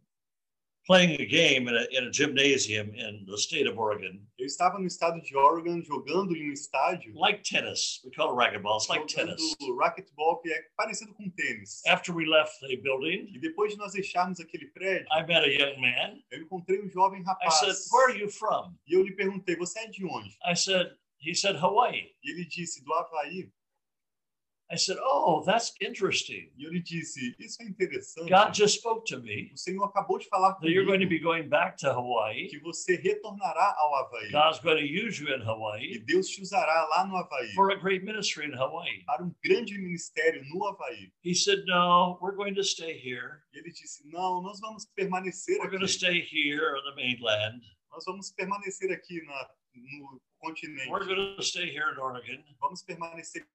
playing 0.86 1.20
a 1.20 1.26
game 1.26 1.68
in 1.68 1.74
a, 1.74 1.84
in 1.90 2.04
a 2.06 2.10
gymnasium 2.10 2.94
in 2.94 3.24
the 3.26 3.36
state 3.36 3.66
of 3.68 3.76
Oregon, 3.78 4.20
Eu 4.38 4.46
estava 4.46 4.78
no 4.78 4.86
estado 4.86 5.20
de 5.20 5.36
Oregon 5.36 5.82
jogando 5.82 6.36
em 6.36 6.50
um 6.50 6.52
estádio, 6.52 7.12
like 7.18 7.42
tennis. 7.42 8.00
We 8.04 8.10
call 8.12 8.30
it 8.30 8.36
racquetball. 8.36 8.76
It's 8.76 8.88
like 8.88 9.06
tennis. 9.06 9.56
racquetball, 9.76 10.40
que 10.42 10.52
é 10.52 10.62
parecido 10.76 11.12
com 11.14 11.28
tênis. 11.30 11.82
After 11.86 12.14
we 12.14 12.24
left 12.26 12.52
the 12.60 12.76
building, 12.76 13.28
E 13.34 13.38
depois 13.40 13.72
de 13.72 13.78
nós 13.78 13.92
deixarmos 13.92 14.38
aquele 14.40 14.66
prédio, 14.68 15.06
I 15.10 15.22
met 15.26 15.42
a 15.44 15.48
young 15.48 15.80
man. 15.80 16.20
eu 16.30 16.42
encontrei 16.42 16.80
um 16.80 16.88
jovem 16.88 17.20
I 17.20 17.24
rapaz. 17.24 17.54
said, 17.58 17.74
"Where 17.92 18.12
are 18.12 18.20
you 18.20 18.28
from?" 18.30 18.74
E 18.86 18.94
eu 18.94 19.02
lhe 19.02 19.12
perguntei, 19.14 19.56
você 19.56 19.80
é 19.80 19.86
de 19.88 20.04
onde? 20.04 20.30
I 20.44 20.54
said, 20.54 20.92
"He 21.20 21.34
said 21.34 21.56
Hawaii." 21.56 22.12
E 22.22 22.30
ele 22.30 22.44
disse, 22.46 22.84
do 22.84 22.92
Havaí. 22.92 23.50
I 24.68 24.74
said, 24.76 24.96
"Oh, 25.00 25.42
that's 25.46 25.72
interesting. 25.80 26.50
E 26.58 26.64
eu 26.64 26.72
lhe 26.72 26.82
disse, 26.82 27.36
isso 27.38 27.62
é 27.62 27.66
interessante. 27.66 28.28
God 28.28 28.52
just 28.52 28.78
spoke 28.78 29.04
to 29.06 29.20
me 29.20 29.50
O 29.54 29.56
Senhor 29.56 29.84
acabou 29.84 30.18
de 30.18 30.26
falar 30.28 30.54
that 30.54 30.68
you're 30.68 30.84
going 30.84 30.98
to 30.98 31.06
comigo 31.06 31.08
be 31.08 31.18
going 31.20 31.48
back 31.48 31.76
to 31.78 31.92
Hawaii. 31.92 32.48
que 32.48 32.58
você 32.58 32.96
retornará 32.96 33.74
ao 33.78 33.94
Havaí. 33.94 34.32
God's 34.32 34.58
going 34.58 34.78
to 34.78 34.84
use 34.84 35.20
you 35.20 35.32
in 35.32 35.40
E 35.40 35.44
Hawaii 35.44 35.98
Deus 36.00 36.28
te 36.28 36.42
usará 36.42 36.84
lá 36.90 37.06
no 37.06 37.14
Havaí 37.16 37.54
for 37.54 37.70
a 37.70 37.76
great 37.78 38.02
ministry 38.04 38.44
in 38.46 38.54
Hawaii." 38.54 39.04
para 39.06 39.22
um 39.22 39.32
grande 39.44 39.78
ministério 39.78 40.42
no 40.52 40.64
Havaí. 40.66 41.12
He 41.22 41.32
said, 41.34 41.64
"No, 41.66 42.18
we're 42.20 42.34
going 42.34 42.54
to 42.56 42.64
stay 42.64 42.98
here. 42.98 43.42
E 43.54 43.58
ele 43.58 43.70
disse, 43.70 44.02
não, 44.08 44.42
nós 44.42 44.58
vamos 44.60 44.84
permanecer 44.96 45.58
We're 45.58 45.66
aqui. 45.68 45.76
going 45.76 45.86
to 45.86 45.92
stay 45.92 46.20
here 46.20 46.74
on 46.76 46.82
the 46.90 46.96
mainland. 46.96 47.62
Nós 47.92 48.04
vamos 48.04 48.30
permanecer 48.32 48.90
aqui 48.92 49.22
na, 49.24 49.48
no 49.76 50.20
continente. 50.42 50.90
We're 50.90 51.06
going 51.06 51.36
to 51.36 51.42
stay 51.42 51.66
here 51.70 51.92
in 51.92 51.98
Oregon." 52.00 52.42
Vamos 52.60 52.82
permanecer 52.82 53.46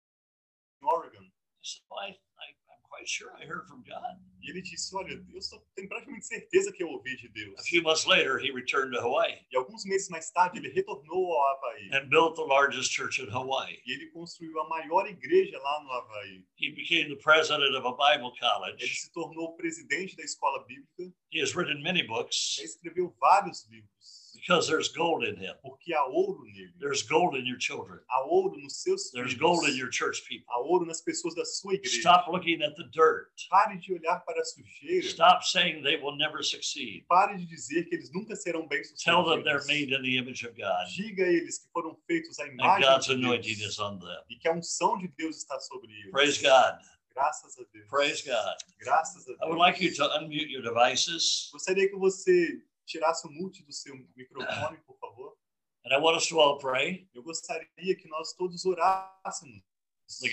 Oregon. 0.87 1.23
I 1.23 1.63
said, 1.63 1.81
well, 1.89 1.99
I, 1.99 2.09
I, 2.09 2.47
I'm 2.73 2.81
quite 2.89 3.07
sure 3.07 3.29
I 3.39 3.45
heard 3.45 3.67
from 3.67 3.83
God. 3.83 4.17
E 4.41 4.49
ele 4.49 4.61
disse: 4.63 4.95
Olha, 4.95 5.13
eu 5.31 5.41
só 5.41 5.61
tenho 5.75 5.87
praticamente 5.87 6.25
certeza 6.25 6.71
que 6.71 6.81
eu 6.83 6.89
ouvi 6.89 7.15
de 7.17 7.27
Deus. 7.29 7.59
A 7.59 7.63
few 7.63 7.83
months 7.83 8.05
later, 8.07 8.39
he 8.39 8.51
returned 8.51 8.91
to 8.95 8.99
Hawaii 8.99 9.45
E 9.51 9.55
alguns 9.55 9.85
meses 9.85 10.09
mais 10.09 10.31
tarde, 10.31 10.57
ele 10.57 10.69
retornou 10.69 11.31
ao 11.33 11.55
Havaí. 11.55 11.89
and 11.93 12.09
built 12.09 12.35
the 12.35 12.41
largest 12.43 12.91
church 12.91 13.21
in 13.21 13.29
Hawaii. 13.29 13.79
E 13.85 13.91
ele 13.93 14.07
construiu 14.09 14.59
a 14.59 14.67
maior 14.69 15.05
igreja 15.07 15.57
lá 15.59 15.83
no 15.83 15.91
Havaí. 15.91 16.43
He 16.57 16.71
became 16.71 17.09
the 17.15 17.21
president 17.21 17.75
of 17.75 17.85
a 17.85 17.91
Bible 17.91 18.31
Ele 18.31 18.39
college. 18.39 18.95
se 18.95 19.11
tornou 19.11 19.45
o 19.49 19.55
presidente 19.55 20.15
da 20.15 20.23
escola 20.23 20.65
bíblica. 20.65 21.13
He 21.31 21.39
has 21.41 21.55
written 21.55 21.81
many 21.83 22.01
books 22.01 22.55
Já 22.57 22.63
escreveu 22.65 23.15
vários 23.19 23.65
livros. 23.69 24.20
Because 24.41 24.67
there's 24.67 24.89
gold 24.89 25.23
in 25.23 25.35
him. 25.37 25.53
Porque 25.61 25.93
há 25.93 26.03
ouro 26.09 26.43
nele. 26.45 26.73
There's 26.79 27.03
gold 27.03 27.35
in 27.35 27.45
your 27.45 27.57
children. 27.57 27.99
Há 28.09 28.25
ouro 28.27 28.57
nos 28.57 28.81
seus 28.81 29.11
There's 29.11 29.33
filhos. 29.33 29.39
gold 29.39 29.69
in 29.69 29.75
your 29.77 29.89
church 29.89 30.23
people. 30.27 30.45
Há 30.49 30.59
ouro 30.59 30.85
nas 30.85 31.01
pessoas 31.01 31.35
da 31.35 31.45
sua 31.45 31.75
igreja. 31.75 31.99
Stop 32.01 32.31
looking 32.31 32.61
at 32.63 32.75
the 32.75 32.85
dirt. 32.91 33.29
Pare 33.49 33.77
de 33.77 33.93
olhar 33.93 34.19
para 34.25 34.41
a 34.41 34.45
sujeira. 34.45 35.03
Stop 35.07 35.43
saying 35.43 35.83
they 35.83 35.97
will 35.97 36.17
never 36.17 36.41
succeed. 36.43 37.05
Pare 37.07 37.37
de 37.37 37.45
dizer 37.45 37.85
que 37.87 37.95
eles 37.95 38.11
nunca 38.11 38.35
serão 38.35 38.67
bem 38.67 38.81
Tell 39.03 39.23
them 39.23 39.43
they're 39.43 39.65
made 39.67 39.93
in 39.93 40.01
the 40.01 40.17
image 40.17 40.43
of 40.45 40.55
God 40.57 40.87
Diga 40.95 41.23
a 41.23 41.27
eles 41.27 41.59
que 41.59 41.69
foram 41.71 41.95
feitos 42.07 42.39
à 42.39 42.43
and 42.45 42.53
imagem 42.53 42.81
God's 42.87 43.05
de 43.05 43.13
anointing 43.13 43.55
Deus 43.57 43.71
is 43.73 43.79
on 43.79 43.99
them. 43.99 44.23
e 44.29 44.35
que 44.37 44.47
a 44.47 44.53
unção 44.53 44.97
de 44.97 45.07
Deus 45.17 45.37
está 45.37 45.59
sobre 45.59 45.91
eles. 45.93 46.11
Praise 46.11 46.41
God. 46.41 46.79
Graças 47.13 47.59
a 47.59 47.63
Deus. 47.73 47.87
Praise 47.89 48.21
God. 48.23 48.55
Graças 48.79 49.27
a 49.27 49.33
I 49.33 49.35
would 49.49 49.57
Deus. 49.57 49.59
like 49.59 49.83
you 49.83 49.93
to 49.93 50.03
unmute 50.17 50.49
your 50.49 50.63
devices 50.63 51.49
Gostaria 51.51 51.87
que 51.89 51.95
você 51.97 52.61
tirasse 52.91 53.27
o 53.27 53.31
mute 53.31 53.63
do 53.63 53.71
seu 53.73 53.95
microfone, 54.15 54.77
por 54.85 54.97
favor. 54.99 55.37
and 55.85 55.93
I 55.93 55.97
want 55.97 56.15
us 56.17 56.27
to 56.27 56.39
all 56.39 56.57
pray 56.59 57.09
Eu 57.13 57.23
gostaria 57.23 57.95
que 57.95 58.07
nós 58.07 58.33
todos 58.33 58.65
orássemos 58.65 59.63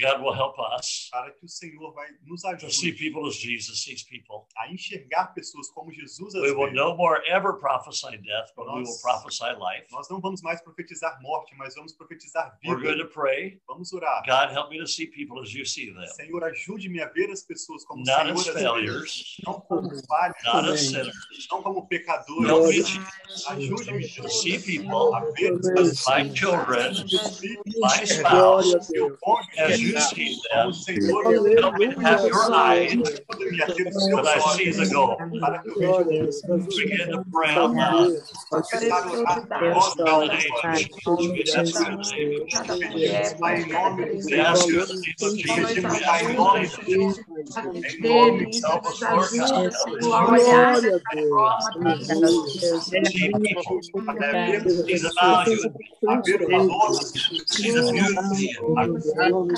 God 0.01 0.21
will 0.23 0.35
help 0.35 0.57
us 0.79 1.09
para 1.11 1.31
que 1.33 1.45
o 1.45 1.49
Senhor 1.49 1.93
vai 1.93 2.09
nos 2.27 2.43
to 2.43 2.71
see 2.71 2.89
ajude 2.91 2.99
people 2.99 3.27
as 3.29 3.37
Jesus 3.37 3.83
sees 3.83 4.03
people. 4.03 4.47
a 4.57 4.71
enxergar 4.73 5.35
pessoas 5.35 5.69
como 5.71 5.93
Jesus 5.93 6.35
as 6.35 6.43
We 6.43 6.53
will 6.53 6.69
vê. 6.71 6.73
no 6.75 6.97
more 6.97 7.23
ever 7.27 7.55
prophesy 7.55 8.17
death, 8.19 8.51
but 8.57 8.67
we 8.67 8.83
will 8.83 8.99
prophesy 9.03 9.53
life. 9.59 9.87
Nós 9.93 10.09
não 10.09 10.21
vamos 10.21 10.43
mais 10.43 10.61
profetizar 10.63 11.19
morte, 11.23 11.55
mas 11.57 11.75
vamos 11.75 11.93
profetizar 11.93 12.57
We're 12.65 12.81
going 12.81 12.97
vida. 12.97 13.05
to 13.07 13.11
pray. 13.13 13.61
Vamos 13.69 13.93
orar. 13.93 14.23
God, 14.27 14.51
help 14.53 14.71
me 14.71 14.79
to 14.79 14.87
see 14.87 15.07
people 15.07 15.41
as 15.41 15.53
you 15.55 15.65
see 15.65 15.93
them, 15.93 16.07
Senhor, 16.09 16.43
ajude-me 16.45 17.01
a 17.01 17.09
ver 17.09 17.31
as 17.31 17.43
pessoas 17.43 17.85
como 17.85 18.05
not 18.05 18.23
Senhor 18.23 18.35
as 18.39 18.47
vê. 18.47 18.53
failures, 18.53 19.37
Não 19.47 19.61
como 19.61 19.89
falhas, 20.07 20.37
not 20.45 20.57
as 20.57 20.65
Amém. 20.65 20.77
sinners. 20.79 21.17
não 21.51 21.63
como 21.63 21.79
Help 21.79 21.91
me, 21.93 21.99
pecadores. 21.99 22.87
Ajude-me, 23.49 24.03
to 24.09 24.09
Jesus, 24.29 24.41
see 24.43 24.59
people, 24.59 25.15
a 25.15 25.21
ver 25.37 25.53
as 25.79 26.05
my 26.07 26.35
children, 26.35 26.95
filhos, 27.39 27.65
my 27.79 28.05
spouse, 28.07 28.91
meu 28.93 29.17
cônjuge, 29.19 29.61
Jesus, 29.77 30.87
help 31.61 31.77
me 31.77 31.95
have 32.03 32.25
your 32.25 32.55
eyes, 32.55 32.95
I 34.25 34.39
see 34.57 34.71
the 34.71 34.87
goal. 34.93 35.19
Begin 36.77 37.09
to 37.13 37.25
pray 37.33 37.55
you. 37.55 38.19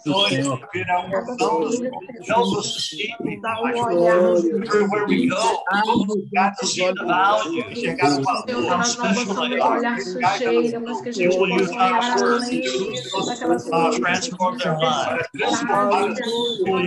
que 7.74 7.84
transform 8.66 9.50
their 9.50 9.62
You 11.18 11.30
will 11.30 11.50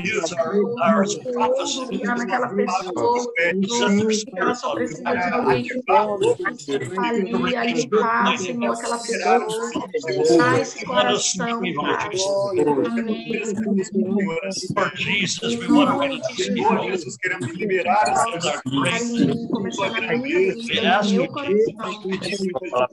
use 0.00 0.32
our, 0.32 0.54
our 0.82 1.04
prophecy 1.32 1.86
que 4.24 4.38
ela 4.38 4.54
só 4.54 4.74
precisa 4.74 5.02
de 5.02 5.32
alguém 5.32 5.62
que 5.64 5.82
ali, 5.90 7.56
a 7.56 7.64
limpar, 7.64 8.38
Senhor, 8.38 8.74
aquela 8.74 8.98
pessoa, 8.98 9.46
limpar 10.08 10.60
esse 10.60 10.80
We 10.80 10.86
want 10.96 11.08
to 11.08 11.18
see 11.18 11.40
coração, 11.40 11.74
Pai. 11.74 11.99
As 12.00 12.12
you 12.12 12.18
see. 12.18 12.60
Amém. 12.60 13.54
Lord 14.76 14.94
Jesus, 14.96 15.56
we 15.56 15.66
want 15.68 15.90
to 15.90 16.08
reach 16.08 16.22
Senhor 16.36 16.78
people 16.78 16.90
Jesus, 16.90 17.16
queremos 17.18 17.52
liberar 17.54 18.08
as 18.08 18.24
with 18.34 18.46
our 18.46 18.62
pessoas 18.62 18.62
grace. 18.64 19.18
Carinho, 19.18 19.48
começando 19.50 20.00
na 20.00 20.16
minha 20.16 20.54
vida, 20.54 21.02
no 21.02 21.10
meu 21.10 21.28
coração. 21.28 21.90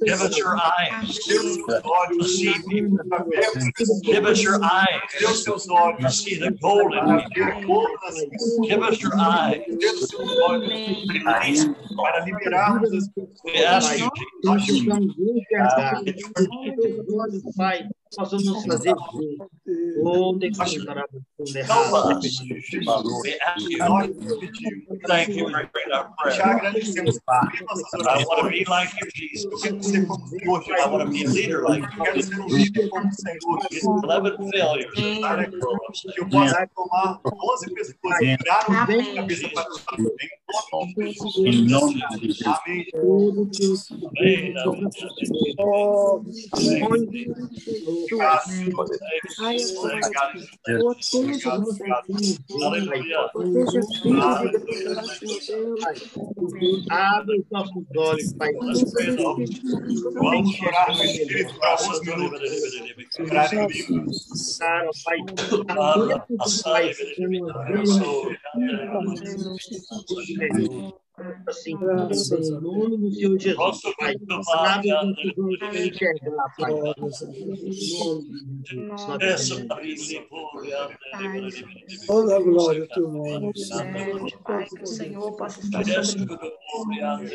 Give 0.05 0.21
us 0.21 0.37
your 0.37 0.55
eyes 0.57 1.25
Deus, 1.25 1.55
seus 1.55 1.85
olhos, 1.85 2.17
to 2.17 2.23
see 2.25 2.53
people. 2.67 2.97
para 3.09 3.23
vermos 3.23 4.01
Give 4.03 4.25
us 4.25 4.41
your 4.43 4.59
Deus, 4.59 4.71
eyes 4.71 5.43
seus 5.43 5.69
olhos, 5.69 6.01
to 6.01 6.11
see 6.11 6.39
the 6.39 6.51
gold 6.61 6.93
in 6.93 6.99
para 6.99 7.17
people. 7.29 7.45
ver 7.45 7.65
ouro 7.69 7.93
nas 8.03 8.25
pessoas. 8.25 8.67
Give 8.67 8.83
us 8.83 9.01
your 9.01 9.13
eyes 9.19 9.77
Deus, 9.79 10.09
seus 10.09 10.39
olhos, 10.39 10.69
para 11.95 12.19
liberarmos 12.25 12.93
as 12.93 13.07
pessoas. 13.09 13.41
We 13.45 13.65
ask 13.65 13.99
you, 13.99 14.09
Nós 14.43 14.61
Jesus, 14.63 14.83
chamamos 14.83 15.15
Pai, 17.55 17.87
fazer 18.15 18.37
nós 18.45 18.63
pedimos. 18.65 18.97
thank 25.07 25.35
you 25.35 25.49
for 25.49 25.51
hearing 25.51 25.91
our 25.93 26.31
Já 26.31 26.51
agradecemos 26.51 27.17
I 27.17 28.25
want 28.29 28.55
you, 28.55 29.07
quero 29.61 29.83
ser 29.83 30.05
como 30.07 30.23
o 30.23 30.27
Senhor, 30.27 30.63
I 30.77 30.87
want 30.89 31.05
to 31.05 31.11
be 31.11 31.25
a 31.25 31.29
leader 31.29 31.63
like 31.63 31.85
Eu 31.97 32.03
quero 32.03 32.23
ser 32.23 32.45
líder 32.47 32.89
como 32.89 33.07
o 33.07 33.13
Senhor. 33.13 33.37
you. 33.71 33.87
11 33.87 34.51
failures. 34.51 34.93
Que 36.13 36.21
eu 36.21 36.29
possa 36.29 36.67
tomar 36.75 37.19
11 37.25 37.73
pessoas 37.73 38.17
virar 38.19 38.65
Amém. 38.67 39.15
cabeça 39.15 39.49
para 39.49 39.63
trás. 39.63 40.07
Em 41.37 41.67
nome 41.67 42.01
de 42.19 42.31
Jesus. 42.31 42.47
Amém. 44.13 44.53
Abre 56.89 57.39
os 57.39 57.45
nossos 57.51 57.83
olhos, 57.97 58.33
Pai. 58.33 58.53
Vamos 60.13 60.61
orar 60.61 60.97
no 60.97 61.03
Espírito 61.03 61.53
por 61.55 61.65
alguns 61.65 62.01
minutos. 62.01 62.41
Cara, 64.59 64.89
Pai. 65.05 65.17
Pai, 66.63 66.93
那 70.37 71.06
assim, 71.47 71.71
em 71.71 71.79
nome 71.79 72.97
do 72.97 73.11
Senhor 73.11 73.39
Jesus, 73.39 73.81
Pai. 73.97 74.15
Os 74.15 74.27
nossos 74.27 74.53
olhos 74.53 75.59
para 75.59 75.85
enxergar, 75.85 76.55
Pai. 76.57 76.71
Nós 76.97 77.19
toda 82.05 82.35
a 82.35 82.39
glória 82.39 82.83
a 82.83 82.87
teu 82.87 83.09
nome. 83.09 83.51
Sede, 83.57 84.37
Pai, 84.43 84.65
que 84.65 84.83
o 84.83 84.87
Senhor 84.87 85.35
possa 85.37 85.59
estar 85.61 85.83
sobre 86.03 86.67
nós, 86.75 87.31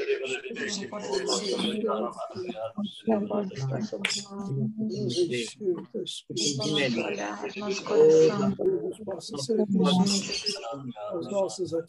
possa 11.29 11.63
estar 11.65 11.83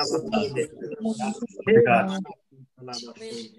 Oh, 0.03 0.55
Jesus. 0.55 0.71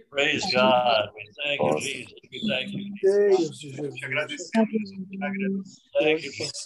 Praise 0.10 0.44
God. 0.54 1.10
We 1.16 1.24
thank 1.44 1.62
you, 1.62 1.80
Jesus. 1.80 2.14
We 2.32 2.40
thank 2.50 2.72
you. 2.74 2.82
Deus 3.02 3.60
de 3.60 3.70
Jesus. 3.72 3.96
Te 4.00 4.06
agradecemos, 4.06 4.68
te 5.10 5.18
agradecemos. 5.22 5.82
Thank 6.00 6.24
you. 6.24 6.32
Jesus. 6.32 6.66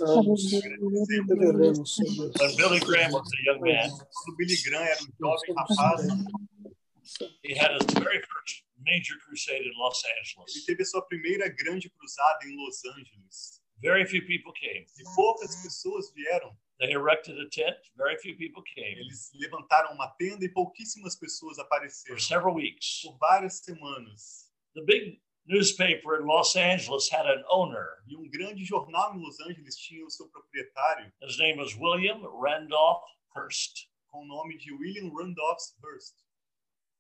When 2.39 2.55
Billy 2.57 2.79
Graham 2.79 3.11
was 3.11 3.27
a 3.27 3.43
young 3.45 3.61
man, 3.61 3.89
Quando 3.89 4.38
Billy 4.38 4.55
Graham 4.65 4.88
era 4.88 4.97
um 5.01 5.07
jovem 5.19 5.53
rapaz, 5.55 6.01
he 7.43 7.53
had 7.55 7.71
his 7.71 7.85
very 7.93 8.21
first 8.21 8.63
major 8.83 9.15
crusade 9.27 9.61
in 9.65 9.73
Los 9.77 10.03
ele 10.03 10.13
Angeles. 10.19 10.65
teve 10.65 10.81
a 10.81 10.85
sua 10.85 11.01
primeira 11.03 11.49
grande 11.49 11.89
cruzada 11.89 12.39
em 12.45 12.55
Los 12.57 12.83
Angeles. 12.85 13.61
Very 13.81 14.05
few 14.05 14.25
people 14.25 14.53
came. 14.53 14.85
E 14.97 15.03
poucas 15.15 15.55
pessoas 15.61 16.11
vieram. 16.13 16.55
They 16.79 16.91
erected 16.91 17.38
a 17.39 17.47
tent. 17.49 17.77
Very 17.95 18.17
few 18.17 18.35
people 18.35 18.61
came 18.63 18.97
Eles 18.99 19.31
levantaram 19.35 19.93
uma 19.93 20.09
tenda 20.17 20.43
e 20.43 20.49
pouquíssimas 20.49 21.15
pessoas 21.15 21.55
for 21.55 21.63
apareceram. 21.63 22.19
several 22.19 22.55
weeks. 22.55 23.01
Por 23.03 23.17
várias 23.17 23.59
semanas. 23.63 24.51
The 24.73 24.81
big 24.83 25.21
newspaper 25.47 26.19
in 26.19 26.25
Los 26.27 26.55
Angeles 26.55 27.09
had 27.09 27.25
an 27.27 27.43
owner. 27.49 28.03
E 28.07 28.17
um 28.17 28.29
grande 28.29 28.65
jornal 28.65 29.15
em 29.15 29.21
Los 29.21 29.39
Angeles 29.39 29.77
tinha 29.77 30.05
o 30.05 30.09
seu 30.09 30.27
proprietário 30.27 31.11
His 31.21 31.38
name 31.38 31.57
was 31.59 31.75
William 31.77 32.21
Randolph 32.41 33.03
Hearst. 33.35 33.88
com 34.09 34.23
o 34.23 34.25
nome 34.25 34.57
de 34.57 34.73
William 34.73 35.09
Randolph 35.13 35.61
Hearst. 35.83 36.15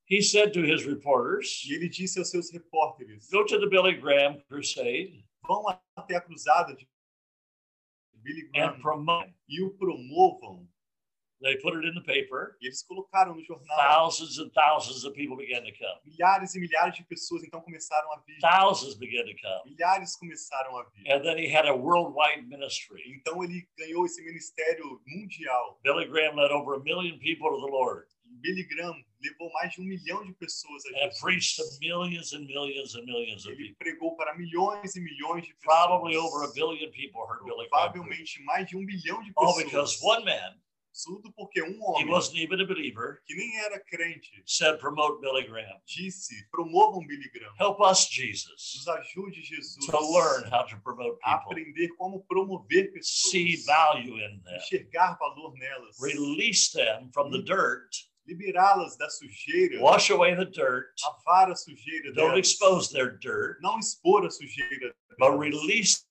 He 0.07 0.21
said 0.21 0.53
to 0.53 0.61
his 0.61 0.85
reporters, 0.85 1.63
E 1.65 1.73
ele 1.73 1.89
disse 1.89 2.19
aos 2.19 2.29
seus 2.29 2.51
repórteres: 2.51 3.27
Go 3.31 3.43
to 3.43 3.59
the 3.59 3.67
Billy 3.67 3.95
Graham 3.95 4.39
crusade 4.47 5.25
vão 5.47 5.63
até 5.95 6.15
a 6.15 6.21
cruzada 6.21 6.75
de 6.75 6.87
Billy 8.25 8.49
and 8.55 8.81
promote. 8.81 9.31
e 9.47 9.61
o 9.61 9.69
promovam. 9.77 10.67
They 11.41 11.57
put 11.57 11.75
it 11.75 11.85
in 11.85 11.93
the 11.93 12.01
paper. 12.01 12.57
E 12.61 12.67
eles 12.67 12.81
colocaram 12.81 13.35
no 13.35 13.43
jornal. 13.43 13.77
Thousands 13.77 14.39
and 14.39 14.49
thousands 14.53 15.03
of 15.03 15.13
people 15.13 15.37
began 15.37 15.63
to 15.63 15.71
come. 15.73 15.99
Milhares 16.05 16.55
e 16.55 16.59
milhares 16.59 16.95
de 16.95 17.03
pessoas 17.03 17.43
então 17.43 17.61
começaram 17.61 18.11
a 18.13 18.19
vir. 18.25 18.39
Thousands 18.39 18.95
began 18.95 19.25
to 19.25 19.35
come. 19.39 19.71
Milhares 19.71 20.15
começaram 20.15 20.77
a 20.77 20.83
vir. 20.85 21.11
And 21.11 21.21
then 21.23 21.37
he 21.37 21.47
had 21.47 21.67
a 21.67 21.75
worldwide 21.75 22.47
ministry. 22.47 23.03
Então 23.15 23.43
ele 23.43 23.67
ganhou 23.77 24.05
esse 24.05 24.23
ministério 24.23 25.01
mundial. 25.05 25.79
Billy 25.83 26.07
Graham 26.07 26.35
led 26.35 26.51
over 26.51 26.75
a 26.75 26.83
million 26.83 27.19
people 27.19 27.49
to 27.49 27.61
the 27.61 27.71
Lord 27.71 28.07
Billy 28.45 28.63
Graham 28.63 28.95
levou 29.23 29.51
mais 29.53 29.73
de 29.73 29.81
um 29.81 29.85
milhão 29.85 30.23
de 30.23 30.31
pessoas 30.33 30.83
a 30.85 31.05
and 31.05 31.09
preached 31.19 31.55
to 31.55 31.63
Jesus. 31.63 31.79
millions 31.79 32.33
and 32.33 32.45
millions 32.45 32.93
and 32.95 33.03
millions 33.05 33.45
of 33.47 33.53
Ele 33.53 33.69
people. 33.69 33.75
pregou 33.79 34.15
para 34.15 34.35
milhões 34.37 34.95
e 34.95 34.99
milhões 35.01 35.43
de 35.47 35.55
Probably 35.63 36.15
over 36.15 36.43
a 36.43 36.47
pessoas. 36.47 36.53
billion 36.53 36.91
people 36.91 37.21
heard 37.27 37.43
Billy 37.43 37.67
Graham. 37.69 37.91
Provavelmente 37.91 38.43
mais 38.43 38.67
de 38.67 38.77
um 38.77 38.81
milhão 38.81 39.23
de 39.23 39.31
All 39.35 39.55
pessoas. 39.55 39.63
because 39.65 39.99
one 40.03 40.25
man, 40.25 40.59
Tudo 41.03 41.29
porque 41.33 41.61
um 41.61 41.71
he 41.73 41.77
homem 41.81 42.07
wasn't 42.09 42.37
even 42.37 42.61
a 42.61 42.65
believer, 42.65 43.21
que 43.27 43.35
nem 43.35 43.57
era 43.65 43.79
crente 43.81 44.41
said, 44.45 44.77
Promote 44.79 45.19
Billy 45.19 45.43
Graham. 45.45 45.81
disse: 45.85 46.33
promovam 46.51 47.05
Billy 47.05 47.29
Graham. 47.33 47.53
Help 47.57 47.81
us, 47.81 48.07
Jesus, 48.07 48.75
Nos 48.77 48.87
ajude, 48.87 49.41
Jesus, 49.43 49.75
to 49.87 49.99
learn 49.99 50.45
how 50.49 50.63
to 50.63 50.77
promote 50.83 51.19
people, 51.19 51.49
aprender 51.51 51.89
como 51.97 52.21
promover 52.29 52.89
see 53.01 53.57
pessoas, 53.57 53.65
value 53.65 54.15
in 54.23 54.39
them, 54.45 54.55
enxergar 54.55 55.17
valor 55.19 55.53
nelas, 55.57 55.99
release 55.99 56.71
them 56.71 57.09
from 57.11 57.29
the 57.29 57.41
dirt, 57.41 57.89
liberá-las 58.27 58.97
da 58.97 59.09
sujeira, 59.09 59.79
wash 59.81 60.09
away 60.09 60.35
the 60.35 60.45
dirt, 60.45 60.87
lavar 61.03 61.51
a 61.51 61.55
sujeira 61.55 62.13
don't 62.13 62.31
delas, 62.33 62.39
expose 62.39 62.91
their 62.91 63.17
dirt, 63.19 63.57
não 63.61 63.77
expor 63.79 64.25
a 64.25 64.29
sujeira, 64.31 64.93
but 65.19 65.37
release 65.37 66.03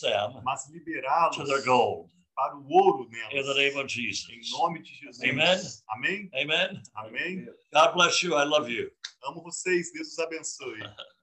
them 0.00 0.40
mas 0.44 0.64
to 0.66 0.72
liberá-los 0.72 1.36
their 1.48 1.64
gold. 1.64 2.10
para 2.34 2.56
o 2.56 2.68
ouro 2.70 3.04
In 3.04 3.10
the 3.10 3.42
nelas. 3.42 3.56
name 3.56 3.76
of 3.78 3.84
Em 3.86 3.88
Jesus. 3.88 4.50
nome 4.52 4.80
de 4.82 4.94
Jesus. 4.94 5.22
Amen. 5.24 5.58
Amém? 5.90 6.30
Amen. 6.34 6.82
Amém. 6.94 7.46
God 7.72 7.94
bless 7.94 8.22
you. 8.22 8.34
I 8.36 8.44
love 8.44 8.70
you. 8.70 8.90
Amo 9.24 9.42
vocês. 9.42 9.92
Deus 9.92 10.08
os 10.12 10.18
abençoe. 10.20 10.78